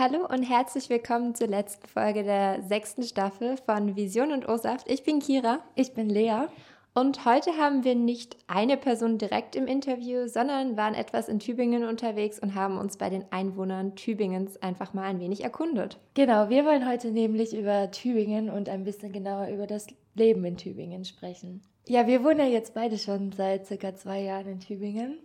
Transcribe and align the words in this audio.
Hallo 0.00 0.26
und 0.26 0.44
herzlich 0.44 0.88
willkommen 0.88 1.34
zur 1.34 1.48
letzten 1.48 1.86
Folge 1.86 2.22
der 2.22 2.62
sechsten 2.62 3.02
Staffel 3.02 3.58
von 3.58 3.96
Vision 3.96 4.32
und 4.32 4.48
O-Saft. 4.48 4.90
Ich 4.90 5.02
bin 5.02 5.18
Kira. 5.18 5.58
Ich 5.74 5.92
bin 5.92 6.08
Lea. 6.08 6.46
Und 6.94 7.26
heute 7.26 7.58
haben 7.58 7.84
wir 7.84 7.94
nicht 7.94 8.38
eine 8.46 8.78
Person 8.78 9.18
direkt 9.18 9.56
im 9.56 9.66
Interview, 9.66 10.26
sondern 10.26 10.78
waren 10.78 10.94
etwas 10.94 11.28
in 11.28 11.38
Tübingen 11.38 11.84
unterwegs 11.84 12.38
und 12.38 12.54
haben 12.54 12.78
uns 12.78 12.96
bei 12.96 13.10
den 13.10 13.26
Einwohnern 13.30 13.94
Tübingens 13.94 14.56
einfach 14.62 14.94
mal 14.94 15.02
ein 15.02 15.20
wenig 15.20 15.44
erkundet. 15.44 15.98
Genau, 16.14 16.48
wir 16.48 16.64
wollen 16.64 16.88
heute 16.88 17.10
nämlich 17.10 17.54
über 17.54 17.90
Tübingen 17.90 18.48
und 18.48 18.70
ein 18.70 18.84
bisschen 18.84 19.12
genauer 19.12 19.48
über 19.48 19.66
das 19.66 19.86
Leben 20.14 20.42
in 20.46 20.56
Tübingen 20.56 21.04
sprechen. 21.04 21.60
Ja, 21.86 22.06
wir 22.06 22.24
wohnen 22.24 22.38
ja 22.38 22.46
jetzt 22.46 22.72
beide 22.72 22.96
schon 22.96 23.32
seit 23.32 23.66
circa 23.66 23.94
zwei 23.94 24.22
Jahren 24.22 24.46
in 24.46 24.60
Tübingen. 24.60 25.18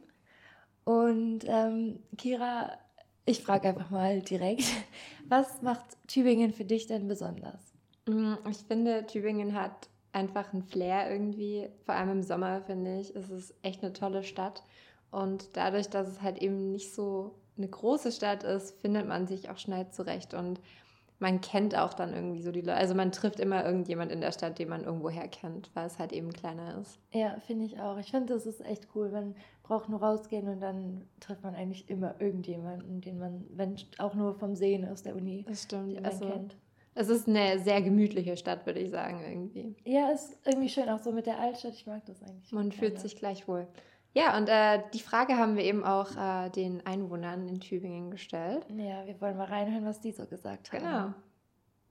Und 0.84 1.46
ähm, 1.48 1.99
Kira, 2.18 2.73
ich 3.25 3.41
frage 3.41 3.70
einfach 3.70 3.89
mal 3.89 4.21
direkt, 4.21 4.63
was 5.27 5.61
macht 5.61 5.85
Tübingen 6.07 6.53
für 6.53 6.65
dich 6.65 6.88
denn 6.88 7.07
besonders? 7.07 7.73
Mm, 8.07 8.35
ich 8.49 8.57
finde, 8.57 9.05
Tübingen 9.05 9.53
hat 9.53 9.89
einfach 10.13 10.53
einen 10.53 10.63
Flair 10.63 11.11
irgendwie. 11.11 11.70
Vor 11.85 11.95
allem 11.95 12.11
im 12.11 12.23
Sommer, 12.23 12.61
finde 12.61 12.99
ich, 12.99 13.15
ist 13.15 13.29
es 13.29 13.53
echt 13.61 13.84
eine 13.84 13.93
tolle 13.93 14.23
Stadt. 14.23 14.63
Und 15.11 15.55
dadurch, 15.57 15.89
dass 15.89 16.07
es 16.07 16.21
halt 16.21 16.41
eben 16.41 16.71
nicht 16.71 16.93
so 16.93 17.35
eine 17.57 17.67
große 17.67 18.11
Stadt 18.11 18.43
ist, 18.43 18.79
findet 18.81 19.07
man 19.07 19.27
sich 19.27 19.49
auch 19.49 19.57
schnell 19.57 19.89
zurecht. 19.89 20.34
Und 20.34 20.59
man 21.20 21.41
kennt 21.41 21.77
auch 21.77 21.93
dann 21.93 22.13
irgendwie 22.13 22.41
so 22.41 22.51
die 22.51 22.62
Leute. 22.62 22.76
Also 22.76 22.93
man 22.93 23.12
trifft 23.12 23.39
immer 23.39 23.65
irgendjemand 23.65 24.12
in 24.12 24.21
der 24.21 24.31
Stadt, 24.31 24.59
den 24.59 24.70
man 24.70 24.84
irgendwoher 24.84 25.27
kennt, 25.27 25.70
weil 25.73 25.87
es 25.87 25.99
halt 25.99 26.12
eben 26.12 26.31
kleiner 26.34 26.79
ist. 26.79 26.99
Ja, 27.12 27.37
finde 27.45 27.65
ich 27.65 27.79
auch. 27.79 27.98
Ich 27.98 28.12
finde, 28.12 28.34
das 28.34 28.45
ist 28.45 28.63
echt 28.65 28.87
cool. 28.95 29.10
Man 29.10 29.35
braucht 29.66 29.90
nur 29.90 29.99
rausgehen 29.99 30.48
und 30.48 30.62
dann 30.62 31.08
trifft 31.20 31.44
man 31.44 31.55
eigentlich 31.55 31.90
immer 31.90 32.16
irgendjemanden, 32.20 33.02
den 33.02 33.18
man, 33.18 33.46
wenn 33.49 33.76
auch 33.98 34.13
nur 34.13 34.35
vom 34.35 34.55
Sehen 34.55 34.88
aus 34.88 35.02
der 35.02 35.16
Uni, 35.16 35.44
das 35.48 35.63
stimmt. 35.63 35.90
den 35.90 36.04
man 36.04 36.05
also, 36.05 36.26
kennt. 36.27 36.55
Es 36.94 37.10
ist 37.10 37.27
eine 37.27 37.60
sehr 37.60 37.82
gemütliche 37.82 38.38
Stadt, 38.38 38.66
würde 38.66 38.80
ich 38.80 38.90
sagen, 38.90 39.20
irgendwie. 39.22 39.76
Ja, 39.84 40.12
ist 40.12 40.38
irgendwie 40.46 40.70
schön, 40.70 40.88
auch 40.88 40.99
so 40.99 41.12
mit 41.12 41.26
der 41.26 41.40
Altstadt. 41.40 41.74
Ich 41.74 41.85
mag 41.85 42.05
das 42.05 42.24
eigentlich. 42.24 42.52
Man 42.54 42.72
fühlt 42.72 42.99
sich 42.99 43.18
gleich 43.18 43.48
wohl. 43.49 43.68
Ja, 44.13 44.38
und 44.38 44.48
äh, 44.48 44.82
die 44.94 45.02
Frage 45.02 45.35
haben 45.35 45.57
wir 45.57 45.63
eben 45.63 45.84
auch 45.84 46.16
äh, 46.16 46.50
den 46.50 46.85
Einwohnern 46.85 47.50
in 47.50 47.60
Tübingen 47.60 48.12
gestellt. 48.12 48.66
Ja, 48.70 49.05
wir 49.05 49.20
wollen 49.20 49.35
mal 49.35 49.48
reinhören, 49.48 49.84
was 49.85 50.00
die 50.00 50.13
so 50.13 50.26
gesagt 50.26 50.72
haben. 50.72 50.84
Genau. 50.84 51.13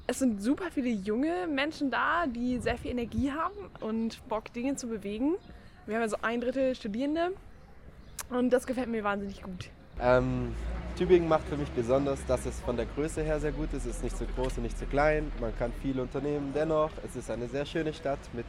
Es 0.07 0.21
sind 0.21 0.41
super 0.41 0.71
viele 0.71 0.89
junge 0.89 1.47
Menschen 1.49 1.91
da, 1.91 2.27
die 2.27 2.59
sehr 2.59 2.79
viel 2.79 2.93
Energie 2.93 3.31
haben 3.31 3.71
und 3.81 4.27
Bock, 4.29 4.51
Dinge 4.55 4.77
zu 4.77 4.87
bewegen. 4.87 5.35
Wir 5.85 5.97
haben 5.97 6.03
ja 6.03 6.09
so 6.09 6.17
ein 6.23 6.41
Drittel 6.41 6.75
Studierende 6.75 7.33
und 8.31 8.51
das 8.51 8.67
gefällt 8.67 8.89
mir 8.89 9.05
wahnsinnig 9.05 9.43
gut. 9.43 9.71
Ähm, 10.01 10.55
Tübingen 10.97 11.29
macht 11.29 11.45
für 11.49 11.57
mich 11.57 11.69
besonders, 11.71 12.25
dass 12.27 12.47
es 12.47 12.61
von 12.61 12.77
der 12.77 12.87
Größe 12.87 13.23
her 13.23 13.41
sehr 13.41 13.53
gut 13.53 13.73
ist. 13.73 13.85
Es 13.85 13.97
ist 13.97 14.05
nicht 14.05 14.17
zu 14.17 14.27
groß 14.27 14.59
und 14.59 14.65
nicht 14.65 14.79
zu 14.79 14.87
klein. 14.87 15.31
Man 15.41 15.57
kann 15.59 15.73
viel 15.83 15.99
unternehmen. 15.99 16.53
Dennoch, 16.55 16.91
es 17.05 17.17
ist 17.17 17.31
eine 17.31 17.49
sehr 17.49 17.67
schöne 17.67 17.93
Stadt 17.93 18.19
mit 18.33 18.47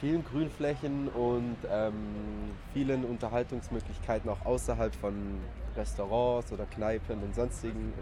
vielen 0.00 0.24
Grünflächen 0.24 1.08
und 1.08 1.56
ähm, 1.70 1.92
vielen 2.72 3.04
Unterhaltungsmöglichkeiten 3.04 4.30
auch 4.30 4.44
außerhalb 4.46 4.94
von 4.94 5.38
Restaurants 5.76 6.50
oder 6.52 6.64
Kneipen 6.64 7.22
und 7.22 7.34
sonstigen 7.34 7.92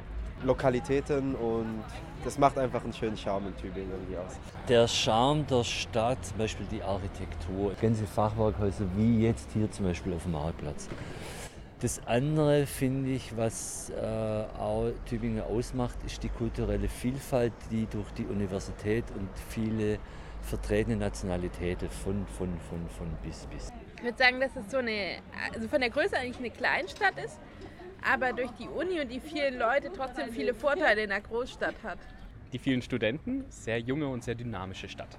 Lokalitäten 0.44 1.34
und 1.34 1.83
das 2.25 2.39
macht 2.39 2.58
einfach 2.58 2.83
einen 2.84 2.92
schönen 2.92 3.17
Charme 3.17 3.48
in 3.48 3.56
Tübingen 3.56 3.91
irgendwie 3.91 4.17
aus. 4.17 4.39
Der 4.69 4.89
Charme 4.89 5.47
der 5.47 5.64
Stadt, 5.64 6.25
zum 6.25 6.39
Beispiel 6.39 6.67
die 6.70 6.83
Architektur, 6.83 7.72
ganze 7.80 8.06
Fachwerkhäuser 8.06 8.84
wie 8.97 9.22
jetzt 9.22 9.48
hier 9.53 9.70
zum 9.70 9.86
Beispiel 9.86 10.12
auf 10.14 10.22
dem 10.22 10.33
Marktplatz. 10.33 10.89
Das 11.80 12.00
andere 12.06 12.67
finde 12.67 13.11
ich, 13.11 13.36
was 13.36 13.90
äh, 13.90 14.92
Tübingen 15.08 15.45
ausmacht, 15.45 15.96
ist 16.05 16.23
die 16.24 16.29
kulturelle 16.29 16.89
Vielfalt, 16.89 17.52
die 17.70 17.86
durch 17.86 18.11
die 18.12 18.27
Universität 18.27 19.05
und 19.17 19.29
viele 19.48 20.01
vertretene 20.42 20.96
Nationalitäten 20.96 21.89
von, 21.89 22.27
von, 22.36 22.48
von, 22.68 22.89
von 22.89 23.07
bis 23.23 23.46
bis. 23.46 23.70
Ich 23.96 24.02
würde 24.02 24.18
sagen, 24.18 24.41
dass 24.41 24.57
es 24.57 24.70
so 24.70 24.79
eine, 24.79 25.18
also 25.55 25.68
von 25.68 25.80
der 25.80 25.91
Größe 25.91 26.17
eigentlich 26.17 26.39
eine 26.39 26.51
Kleinstadt 26.51 27.17
ist, 27.24 27.39
aber 28.03 28.33
durch 28.33 28.51
die 28.53 28.69
Uni 28.69 29.01
und 29.01 29.11
die 29.11 29.20
vielen 29.20 29.59
Leute 29.59 29.91
trotzdem 29.95 30.31
viele 30.31 30.55
Vorteile 30.55 31.03
in 31.03 31.11
der 31.11 31.20
Großstadt 31.20 31.83
hat. 31.83 31.98
Die 32.53 32.59
vielen 32.59 32.83
Studenten, 32.83 33.45
sehr 33.48 33.79
junge 33.79 34.09
und 34.09 34.25
sehr 34.25 34.35
dynamische 34.35 34.89
Stadt. 34.89 35.19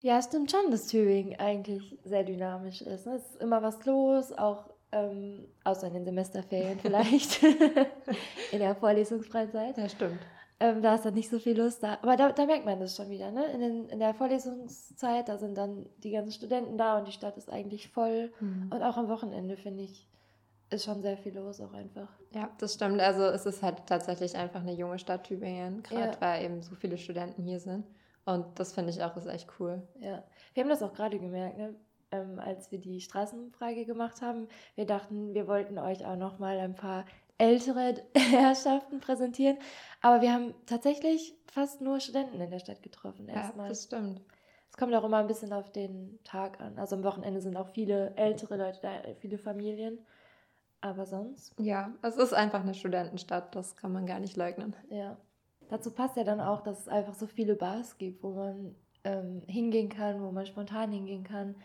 Ja, 0.00 0.18
es 0.18 0.26
stimmt 0.26 0.50
schon, 0.50 0.70
dass 0.70 0.86
Tübingen 0.86 1.38
eigentlich 1.40 1.98
sehr 2.04 2.24
dynamisch 2.24 2.82
ist. 2.82 3.06
Ne? 3.06 3.14
Es 3.14 3.34
ist 3.34 3.42
immer 3.42 3.62
was 3.62 3.84
los, 3.84 4.32
auch 4.32 4.70
ähm, 4.92 5.48
außer 5.64 5.88
in 5.88 5.94
den 5.94 6.04
Semesterferien 6.04 6.78
vielleicht, 6.82 7.42
in 8.52 8.58
der 8.58 8.74
Vorlesungsfreizeit. 8.74 9.76
Ja, 9.76 9.88
stimmt. 9.88 10.20
Ähm, 10.60 10.82
da 10.82 10.96
ist 10.96 11.04
dann 11.04 11.14
nicht 11.14 11.30
so 11.30 11.38
viel 11.38 11.56
Lust 11.56 11.82
da. 11.82 11.98
Aber 12.02 12.16
da, 12.16 12.32
da 12.32 12.46
merkt 12.46 12.64
man 12.64 12.80
das 12.80 12.96
schon 12.96 13.10
wieder, 13.10 13.30
ne? 13.30 13.44
In, 13.52 13.60
den, 13.60 13.88
in, 13.88 14.00
der 14.00 14.12
Vorlesungszeit, 14.12 15.28
da 15.28 15.38
sind 15.38 15.56
dann 15.56 15.86
die 15.98 16.10
ganzen 16.10 16.32
Studenten 16.32 16.76
da 16.76 16.98
und 16.98 17.06
die 17.06 17.12
Stadt 17.12 17.36
ist 17.36 17.48
eigentlich 17.48 17.88
voll. 17.88 18.32
Mhm. 18.40 18.70
Und 18.72 18.82
auch 18.82 18.96
am 18.96 19.08
Wochenende, 19.08 19.56
finde 19.56 19.84
ich, 19.84 20.08
ist 20.70 20.84
schon 20.84 21.02
sehr 21.02 21.16
viel 21.16 21.34
los 21.34 21.60
auch 21.60 21.72
einfach. 21.72 22.08
Ja, 22.32 22.50
das 22.58 22.74
stimmt. 22.74 23.00
Also 23.00 23.24
es 23.24 23.46
ist 23.46 23.62
halt 23.62 23.86
tatsächlich 23.86 24.36
einfach 24.36 24.60
eine 24.60 24.74
junge 24.74 24.98
Stadt 24.98 25.24
Tübingen, 25.24 25.82
gerade 25.82 26.12
ja. 26.12 26.20
weil 26.20 26.44
eben 26.44 26.62
so 26.62 26.74
viele 26.74 26.98
Studenten 26.98 27.42
hier 27.42 27.60
sind. 27.60 27.86
Und 28.24 28.58
das 28.58 28.74
finde 28.74 28.90
ich 28.90 29.02
auch 29.02 29.16
ist 29.16 29.26
echt 29.26 29.48
cool. 29.58 29.82
Ja, 30.00 30.22
wir 30.52 30.62
haben 30.62 30.68
das 30.68 30.82
auch 30.82 30.92
gerade 30.92 31.18
gemerkt, 31.18 31.56
ne? 31.56 31.74
ähm, 32.10 32.38
als 32.38 32.70
wir 32.70 32.78
die 32.78 33.00
Straßenumfrage 33.00 33.84
gemacht 33.84 34.22
haben. 34.22 34.48
Wir 34.74 34.86
dachten, 34.86 35.34
wir 35.34 35.46
wollten 35.46 35.78
euch 35.78 36.04
auch 36.04 36.16
noch 36.16 36.38
mal 36.38 36.58
ein 36.58 36.74
paar 36.74 37.04
ältere 37.38 37.94
Herrschaften 38.14 39.00
präsentieren. 39.00 39.58
Aber 40.00 40.20
wir 40.20 40.32
haben 40.32 40.54
tatsächlich 40.66 41.34
fast 41.50 41.80
nur 41.80 42.00
Studenten 42.00 42.40
in 42.40 42.50
der 42.50 42.58
Stadt 42.58 42.82
getroffen. 42.82 43.28
Erstmal. 43.28 43.66
Ja, 43.66 43.70
das 43.70 43.84
stimmt. 43.84 44.20
Es 44.70 44.76
kommt 44.76 44.94
auch 44.94 45.04
immer 45.04 45.18
ein 45.18 45.26
bisschen 45.26 45.52
auf 45.52 45.72
den 45.72 46.18
Tag 46.24 46.60
an. 46.60 46.78
Also 46.78 46.96
am 46.96 47.04
Wochenende 47.04 47.40
sind 47.40 47.56
auch 47.56 47.68
viele 47.68 48.14
ältere 48.16 48.56
Leute 48.56 48.80
da, 48.82 48.90
viele 49.18 49.38
Familien. 49.38 49.98
Aber 50.80 51.06
sonst? 51.06 51.54
Ja, 51.58 51.92
es 52.02 52.16
ist 52.16 52.32
einfach 52.32 52.60
eine 52.60 52.74
Studentenstadt, 52.74 53.54
das 53.54 53.76
kann 53.76 53.92
man 53.92 54.06
gar 54.06 54.20
nicht 54.20 54.36
leugnen. 54.36 54.76
Ja. 54.90 55.16
Dazu 55.68 55.90
passt 55.90 56.16
ja 56.16 56.24
dann 56.24 56.40
auch, 56.40 56.62
dass 56.62 56.80
es 56.80 56.88
einfach 56.88 57.14
so 57.14 57.26
viele 57.26 57.54
Bars 57.54 57.98
gibt, 57.98 58.22
wo 58.22 58.30
man 58.30 58.74
ähm, 59.04 59.42
hingehen 59.46 59.88
kann, 59.88 60.22
wo 60.22 60.30
man 60.30 60.46
spontan 60.46 60.92
hingehen 60.92 61.24
kann, 61.24 61.56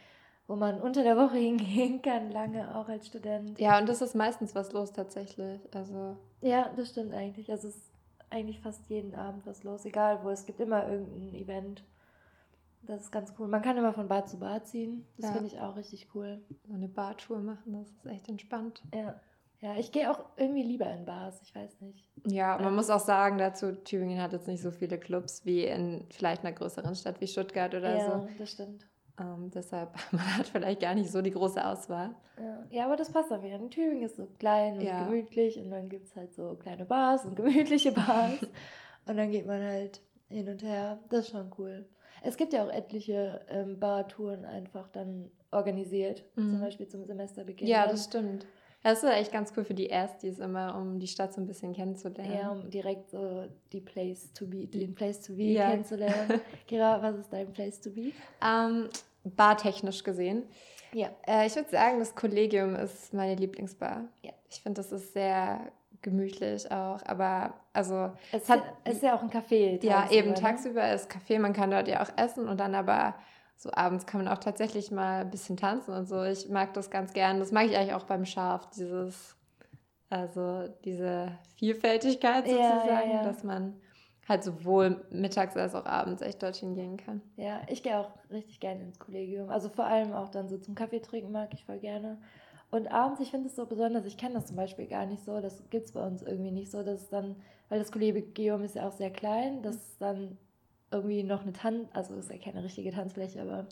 wo 0.47 0.55
man 0.55 0.81
unter 0.81 1.03
der 1.03 1.15
Woche 1.15 1.37
hingehen 1.37 2.01
kann, 2.01 2.31
lange 2.31 2.75
auch 2.75 2.89
als 2.89 3.07
Student. 3.07 3.59
Ja, 3.59 3.79
und 3.79 3.87
das 3.87 4.01
ist 4.01 4.15
meistens 4.15 4.55
was 4.55 4.73
los 4.73 4.93
tatsächlich. 4.93 5.61
Also 5.73 6.17
ja, 6.41 6.71
das 6.75 6.89
stimmt 6.89 7.13
eigentlich. 7.13 7.51
Also 7.51 7.67
es 7.67 7.75
ist 7.75 7.93
eigentlich 8.29 8.59
fast 8.59 8.89
jeden 8.89 9.15
Abend 9.15 9.45
was 9.45 9.63
los, 9.63 9.85
egal 9.85 10.19
wo. 10.23 10.29
Es 10.29 10.45
gibt 10.45 10.59
immer 10.59 10.87
irgendein 10.89 11.33
Event. 11.35 11.83
Das 12.85 13.01
ist 13.01 13.11
ganz 13.11 13.33
cool. 13.39 13.47
Man 13.47 13.61
kann 13.61 13.77
immer 13.77 13.93
von 13.93 14.07
Bar 14.07 14.25
zu 14.25 14.39
Bar 14.39 14.63
ziehen. 14.63 15.05
Das 15.17 15.29
ja. 15.29 15.33
finde 15.33 15.47
ich 15.47 15.59
auch 15.59 15.75
richtig 15.75 16.09
cool. 16.13 16.41
So 16.67 16.73
eine 16.73 16.87
Bartour 16.87 17.39
machen, 17.39 17.73
das 17.73 17.87
ist 17.87 18.05
echt 18.05 18.29
entspannt. 18.29 18.83
Ja. 18.93 19.19
Ja, 19.63 19.77
ich 19.77 19.93
gehe 19.93 20.11
auch 20.11 20.19
irgendwie 20.35 20.61
lieber 20.61 20.91
in 20.91 21.05
Bars, 21.05 21.41
ich 21.41 21.55
weiß 21.55 21.79
nicht. 21.79 22.05
Ja, 22.27 22.57
man 22.57 22.67
ähm, 22.67 22.75
muss 22.75 22.89
auch 22.89 22.99
sagen 22.99 23.37
dazu, 23.37 23.71
Tübingen 23.71 24.21
hat 24.21 24.33
jetzt 24.33 24.45
nicht 24.45 24.61
so 24.61 24.71
viele 24.71 24.97
Clubs 24.97 25.45
wie 25.45 25.63
in 25.63 26.05
vielleicht 26.09 26.43
einer 26.43 26.51
größeren 26.51 26.93
Stadt 26.95 27.21
wie 27.21 27.27
Stuttgart 27.27 27.73
oder 27.73 27.95
ja, 27.95 28.05
so. 28.05 28.11
Ja, 28.11 28.27
das 28.37 28.51
stimmt. 28.51 28.85
Ähm, 29.17 29.51
deshalb, 29.55 29.93
man 30.11 30.37
hat 30.37 30.47
vielleicht 30.47 30.81
gar 30.81 30.95
nicht 30.95 31.09
so 31.09 31.21
die 31.21 31.31
große 31.31 31.65
Auswahl. 31.65 32.09
Ja, 32.37 32.65
ja 32.71 32.85
aber 32.85 32.97
das 32.97 33.09
passt 33.09 33.31
auch 33.31 33.41
wieder. 33.41 33.55
In 33.55 33.69
Tübingen 33.69 34.03
ist 34.03 34.17
so 34.17 34.27
klein 34.37 34.79
und 34.79 34.81
ja. 34.81 35.05
gemütlich 35.05 35.57
und 35.57 35.71
dann 35.71 35.87
gibt 35.87 36.07
es 36.07 36.15
halt 36.17 36.33
so 36.33 36.55
kleine 36.55 36.83
Bars 36.83 37.23
und 37.23 37.35
gemütliche 37.37 37.93
Bars. 37.93 38.41
und 39.05 39.15
dann 39.15 39.31
geht 39.31 39.45
man 39.45 39.61
halt 39.61 40.01
hin 40.27 40.49
und 40.49 40.61
her. 40.61 40.99
Das 41.07 41.21
ist 41.21 41.31
schon 41.31 41.49
cool. 41.57 41.87
Es 42.23 42.37
gibt 42.37 42.53
ja 42.53 42.65
auch 42.65 42.71
etliche 42.71 43.41
ähm, 43.49 43.79
Bartouren 43.79 44.45
einfach 44.45 44.87
dann 44.89 45.29
organisiert, 45.51 46.23
mhm. 46.35 46.51
zum 46.51 46.61
Beispiel 46.61 46.87
zum 46.87 47.05
Semesterbeginn. 47.05 47.67
Ja, 47.67 47.85
das 47.85 48.05
stimmt. 48.05 48.45
Das 48.81 49.01
ist 49.01 49.09
echt 49.09 49.31
ganz 49.31 49.53
cool 49.55 49.63
für 49.63 49.73
die 49.73 49.87
Erstis 49.87 50.39
immer, 50.39 50.77
um 50.77 50.99
die 50.99 51.07
Stadt 51.07 51.33
so 51.33 51.39
ein 51.39 51.47
bisschen 51.47 51.73
kennenzulernen. 51.73 52.33
Ja, 52.33 52.51
um 52.51 52.69
direkt 52.69 53.11
so 53.11 53.45
die 53.71 53.79
Place 53.79 54.33
to 54.33 54.45
be, 54.45 54.67
den 54.67 54.93
Place 54.93 55.21
to 55.21 55.33
be 55.33 55.43
ja. 55.43 55.69
kennenzulernen. 55.69 56.41
Kira, 56.67 57.01
was 57.01 57.17
ist 57.17 57.31
dein 57.31 57.51
Place 57.53 57.79
to 57.79 57.91
be? 57.91 58.11
Ähm, 58.45 58.89
bartechnisch 59.23 60.03
gesehen. 60.03 60.43
Ja. 60.93 61.09
Äh, 61.25 61.47
ich 61.47 61.55
würde 61.55 61.69
sagen, 61.69 61.99
das 61.99 62.13
Kollegium 62.13 62.75
ist 62.75 63.13
meine 63.13 63.35
Lieblingsbar. 63.35 64.09
Ja. 64.21 64.33
Ich 64.49 64.61
finde, 64.61 64.81
das 64.81 64.91
ist 64.91 65.13
sehr 65.13 65.71
gemütlich 66.03 66.71
auch, 66.71 66.99
aber 67.05 67.55
also 67.73 68.11
es 68.31 68.47
hat, 68.49 68.61
ist 68.85 69.01
ja 69.01 69.15
auch 69.15 69.23
ein 69.23 69.31
Café. 69.31 69.83
Ja, 69.83 70.09
eben 70.11 70.29
ne? 70.29 70.33
tagsüber 70.35 70.91
ist 70.93 71.09
Café, 71.09 71.39
man 71.39 71.53
kann 71.53 71.71
dort 71.71 71.87
ja 71.87 72.03
auch 72.03 72.11
essen 72.17 72.47
und 72.47 72.59
dann 72.59 72.75
aber 72.75 73.15
so 73.55 73.69
abends 73.71 74.05
kann 74.05 74.23
man 74.23 74.33
auch 74.33 74.39
tatsächlich 74.39 74.91
mal 74.91 75.21
ein 75.21 75.31
bisschen 75.31 75.57
tanzen 75.57 75.93
und 75.93 76.07
so. 76.07 76.23
Ich 76.23 76.49
mag 76.49 76.73
das 76.73 76.91
ganz 76.91 77.13
gern. 77.13 77.39
Das 77.39 77.51
mag 77.51 77.65
ich 77.65 77.77
eigentlich 77.77 77.93
auch 77.93 78.03
beim 78.03 78.25
Schaf, 78.25 78.69
dieses, 78.71 79.37
also 80.09 80.67
diese 80.83 81.37
Vielfältigkeit 81.55 82.45
sozusagen, 82.45 82.87
ja, 82.87 83.01
ja, 83.01 83.13
ja. 83.13 83.23
dass 83.23 83.43
man 83.43 83.79
halt 84.27 84.43
sowohl 84.43 85.05
mittags 85.09 85.55
als 85.57 85.75
auch 85.75 85.85
abends 85.85 86.21
echt 86.21 86.43
dorthin 86.43 86.75
gehen 86.75 86.97
kann. 86.97 87.21
Ja, 87.35 87.61
ich 87.67 87.83
gehe 87.83 87.97
auch 87.97 88.11
richtig 88.29 88.59
gerne 88.59 88.83
ins 88.83 88.99
Kollegium. 88.99 89.49
Also 89.49 89.69
vor 89.69 89.85
allem 89.85 90.13
auch 90.13 90.29
dann 90.29 90.47
so 90.47 90.57
zum 90.57 90.75
Kaffee 90.75 90.99
trinken 90.99 91.31
mag 91.31 91.53
ich 91.53 91.65
voll 91.65 91.79
gerne. 91.79 92.17
Und 92.73 92.87
abends, 92.87 93.19
ich 93.19 93.29
finde 93.29 93.49
es 93.49 93.55
so 93.55 93.67
besonders, 93.67 94.03
ich 94.05 94.17
kenne 94.17 94.33
das 94.33 94.47
zum 94.47 94.55
Beispiel 94.55 94.87
gar 94.87 95.05
nicht 95.05 95.23
so, 95.23 95.39
das 95.41 95.61
gibt 95.69 95.85
es 95.85 95.91
bei 95.91 96.03
uns 96.03 96.23
irgendwie 96.23 96.49
nicht 96.49 96.71
so, 96.71 96.81
dass 96.81 97.01
es 97.03 97.09
dann, 97.09 97.35
weil 97.69 97.77
das 97.77 97.91
Kollegium 97.91 98.63
ist 98.63 98.73
ja 98.73 98.87
auch 98.87 98.91
sehr 98.91 99.11
klein, 99.11 99.61
dass 99.61 99.75
es 99.75 99.97
dann 99.99 100.39
irgendwie 100.89 101.21
noch 101.21 101.43
eine 101.43 101.53
Tanz, 101.53 101.87
also 101.93 102.15
ist 102.15 102.31
ja 102.31 102.37
keine 102.39 102.63
richtige 102.63 102.89
Tanzfläche, 102.89 103.43
aber 103.43 103.67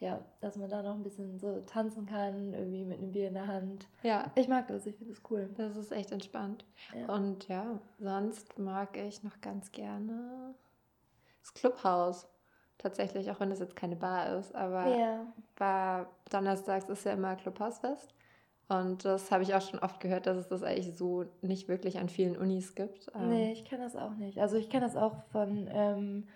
ja, 0.00 0.20
dass 0.42 0.56
man 0.56 0.68
da 0.68 0.82
noch 0.82 0.96
ein 0.96 1.02
bisschen 1.02 1.38
so 1.38 1.62
tanzen 1.62 2.04
kann, 2.04 2.52
irgendwie 2.52 2.84
mit 2.84 2.98
einem 2.98 3.12
Bier 3.12 3.28
in 3.28 3.34
der 3.34 3.46
Hand. 3.46 3.88
Ja, 4.02 4.30
Ich 4.34 4.48
mag 4.48 4.68
das, 4.68 4.84
ich 4.84 4.96
finde 4.96 5.14
es 5.14 5.22
cool. 5.30 5.48
das 5.56 5.74
ist 5.78 5.90
echt 5.90 6.12
entspannt. 6.12 6.66
Ja. 6.94 7.14
Und 7.14 7.48
ja, 7.48 7.78
sonst 8.00 8.58
mag 8.58 8.98
ich 8.98 9.22
noch 9.22 9.40
ganz 9.40 9.72
gerne 9.72 10.54
das 11.40 11.54
Clubhaus. 11.54 12.28
Tatsächlich, 12.76 13.30
auch 13.30 13.40
wenn 13.40 13.48
das 13.48 13.60
jetzt 13.60 13.76
keine 13.76 13.96
Bar 13.96 14.38
ist, 14.38 14.54
aber 14.54 14.94
ja, 14.94 15.26
war 15.56 16.10
donnerstags 16.30 16.90
ist 16.90 17.06
ja 17.06 17.12
immer 17.12 17.36
Clubhausfest. 17.36 18.12
Und 18.80 19.04
das 19.04 19.30
habe 19.30 19.42
ich 19.42 19.54
auch 19.54 19.60
schon 19.60 19.80
oft 19.80 20.00
gehört, 20.00 20.26
dass 20.26 20.36
es 20.36 20.48
das 20.48 20.62
eigentlich 20.62 20.96
so 20.96 21.24
nicht 21.42 21.68
wirklich 21.68 21.98
an 21.98 22.08
vielen 22.08 22.36
Unis 22.36 22.74
gibt. 22.74 23.10
Ähm, 23.14 23.28
nee, 23.28 23.52
ich 23.52 23.64
kenne 23.64 23.84
das 23.84 23.96
auch 23.96 24.14
nicht. 24.14 24.38
Also 24.38 24.56
ich 24.56 24.70
kenne 24.70 24.86
das 24.86 24.96
auch 24.96 25.22
von 25.32 25.68
ähm, 25.72 26.28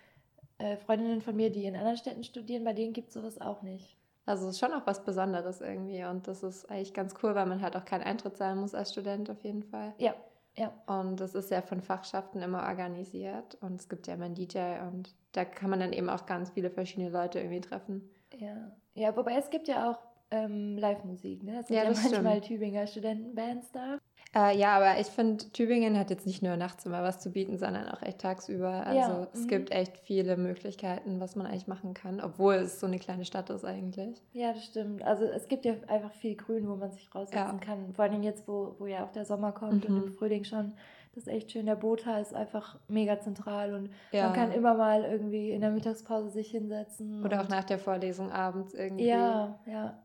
äh, 0.58 0.76
Freundinnen 0.76 1.22
von 1.22 1.36
mir, 1.36 1.50
die 1.50 1.64
in 1.64 1.76
anderen 1.76 1.96
Städten 1.96 2.24
studieren, 2.24 2.64
bei 2.64 2.72
denen 2.72 2.92
gibt 2.92 3.08
es 3.08 3.14
sowas 3.14 3.40
auch 3.40 3.62
nicht. 3.62 3.96
Also 4.26 4.46
es 4.48 4.54
ist 4.54 4.58
schon 4.58 4.72
auch 4.72 4.86
was 4.86 5.04
Besonderes 5.04 5.60
irgendwie. 5.60 6.04
Und 6.04 6.26
das 6.26 6.42
ist 6.42 6.68
eigentlich 6.70 6.92
ganz 6.92 7.14
cool, 7.22 7.34
weil 7.34 7.46
man 7.46 7.62
halt 7.62 7.76
auch 7.76 7.84
keinen 7.84 8.02
Eintritt 8.02 8.36
zahlen 8.36 8.58
muss 8.58 8.74
als 8.74 8.92
Student 8.92 9.30
auf 9.30 9.42
jeden 9.44 9.62
Fall. 9.62 9.94
Ja, 9.98 10.14
ja. 10.56 10.72
Und 10.86 11.20
das 11.20 11.34
ist 11.34 11.50
ja 11.50 11.62
von 11.62 11.80
Fachschaften 11.80 12.42
immer 12.42 12.64
organisiert. 12.64 13.56
Und 13.60 13.80
es 13.80 13.88
gibt 13.88 14.08
ja 14.08 14.14
immer 14.14 14.24
einen 14.24 14.34
DJ 14.34 14.80
und 14.86 15.14
da 15.32 15.44
kann 15.44 15.70
man 15.70 15.80
dann 15.80 15.92
eben 15.92 16.08
auch 16.08 16.26
ganz 16.26 16.50
viele 16.50 16.70
verschiedene 16.70 17.10
Leute 17.10 17.38
irgendwie 17.38 17.60
treffen. 17.60 18.10
Ja, 18.36 18.72
ja 18.94 19.16
wobei 19.16 19.36
es 19.36 19.50
gibt 19.50 19.68
ja 19.68 19.90
auch 19.90 19.98
ähm, 20.30 20.76
Live-Musik, 20.78 21.42
ne? 21.42 21.60
Es 21.60 21.68
sind 21.68 21.76
Ja, 21.76 21.84
ja, 21.84 21.88
das 21.90 22.02
manchmal 22.02 22.32
stimmt. 22.42 22.46
Tübinger 22.46 22.86
Studentenbands 22.86 23.70
da. 23.72 23.98
Äh, 24.34 24.58
ja, 24.58 24.76
aber 24.76 25.00
ich 25.00 25.06
finde, 25.06 25.50
Tübingen 25.52 25.96
hat 25.98 26.10
jetzt 26.10 26.26
nicht 26.26 26.42
nur 26.42 26.56
nachts 26.56 26.84
immer 26.84 27.02
was 27.02 27.20
zu 27.20 27.30
bieten, 27.30 27.56
sondern 27.58 27.88
auch 27.88 28.02
echt 28.02 28.18
tagsüber. 28.20 28.84
Also 28.86 28.98
Ja, 29.12 29.28
es 29.32 29.44
mhm. 29.44 29.48
gibt 29.48 29.70
echt 29.70 29.96
viele 29.98 30.36
Möglichkeiten, 30.36 31.20
was 31.20 31.36
man 31.36 31.46
eigentlich 31.46 31.68
machen 31.68 31.94
kann, 31.94 32.20
obwohl 32.20 32.54
es 32.56 32.80
so 32.80 32.86
eine 32.86 32.98
kleine 32.98 33.24
Stadt 33.24 33.48
ist 33.50 33.64
eigentlich. 33.64 34.20
Ja, 34.32 34.52
das 34.52 34.64
stimmt. 34.64 35.02
Also 35.04 35.24
es 35.24 35.48
gibt 35.48 35.64
ja 35.64 35.74
einfach 35.86 36.12
viel 36.12 36.34
Grün, 36.36 36.68
wo 36.68 36.74
man 36.76 36.90
sich 36.90 37.14
raussetzen 37.14 37.38
Ja. 37.38 37.64
kann. 37.64 37.94
Vor 37.94 38.04
allem 38.04 38.22
jetzt, 38.22 38.46
wo, 38.48 38.74
wo 38.78 38.86
ja 38.86 39.04
auch 39.04 39.12
der 39.12 39.24
Sommer 39.24 39.52
kommt 39.52 39.86
und 39.86 39.94
Mhm. 39.96 40.04
im 40.08 40.12
Frühling 40.12 40.44
schon. 40.44 40.72
Das 41.14 41.22
ist 41.26 41.32
echt 41.32 41.52
schön. 41.52 41.64
Der 41.64 41.76
Bota 41.76 42.18
ist 42.18 42.34
einfach 42.34 42.78
mega 42.88 43.18
zentral 43.20 43.72
und 43.74 43.90
Ja. 44.12 44.24
man 44.26 44.34
kann 44.34 44.52
immer 44.52 44.74
mal 44.74 45.02
irgendwie 45.04 45.50
in 45.50 45.62
der 45.62 45.70
Mittagspause 45.70 46.28
sich 46.30 46.50
hinsetzen. 46.50 47.24
Oder 47.24 47.38
auch 47.38 47.44
und, 47.44 47.50
nach 47.50 47.64
der 47.64 47.78
Vorlesung 47.78 48.30
abends 48.30 48.74
irgendwie. 48.74 49.06
Ja, 49.06 49.58
ja. 49.66 50.02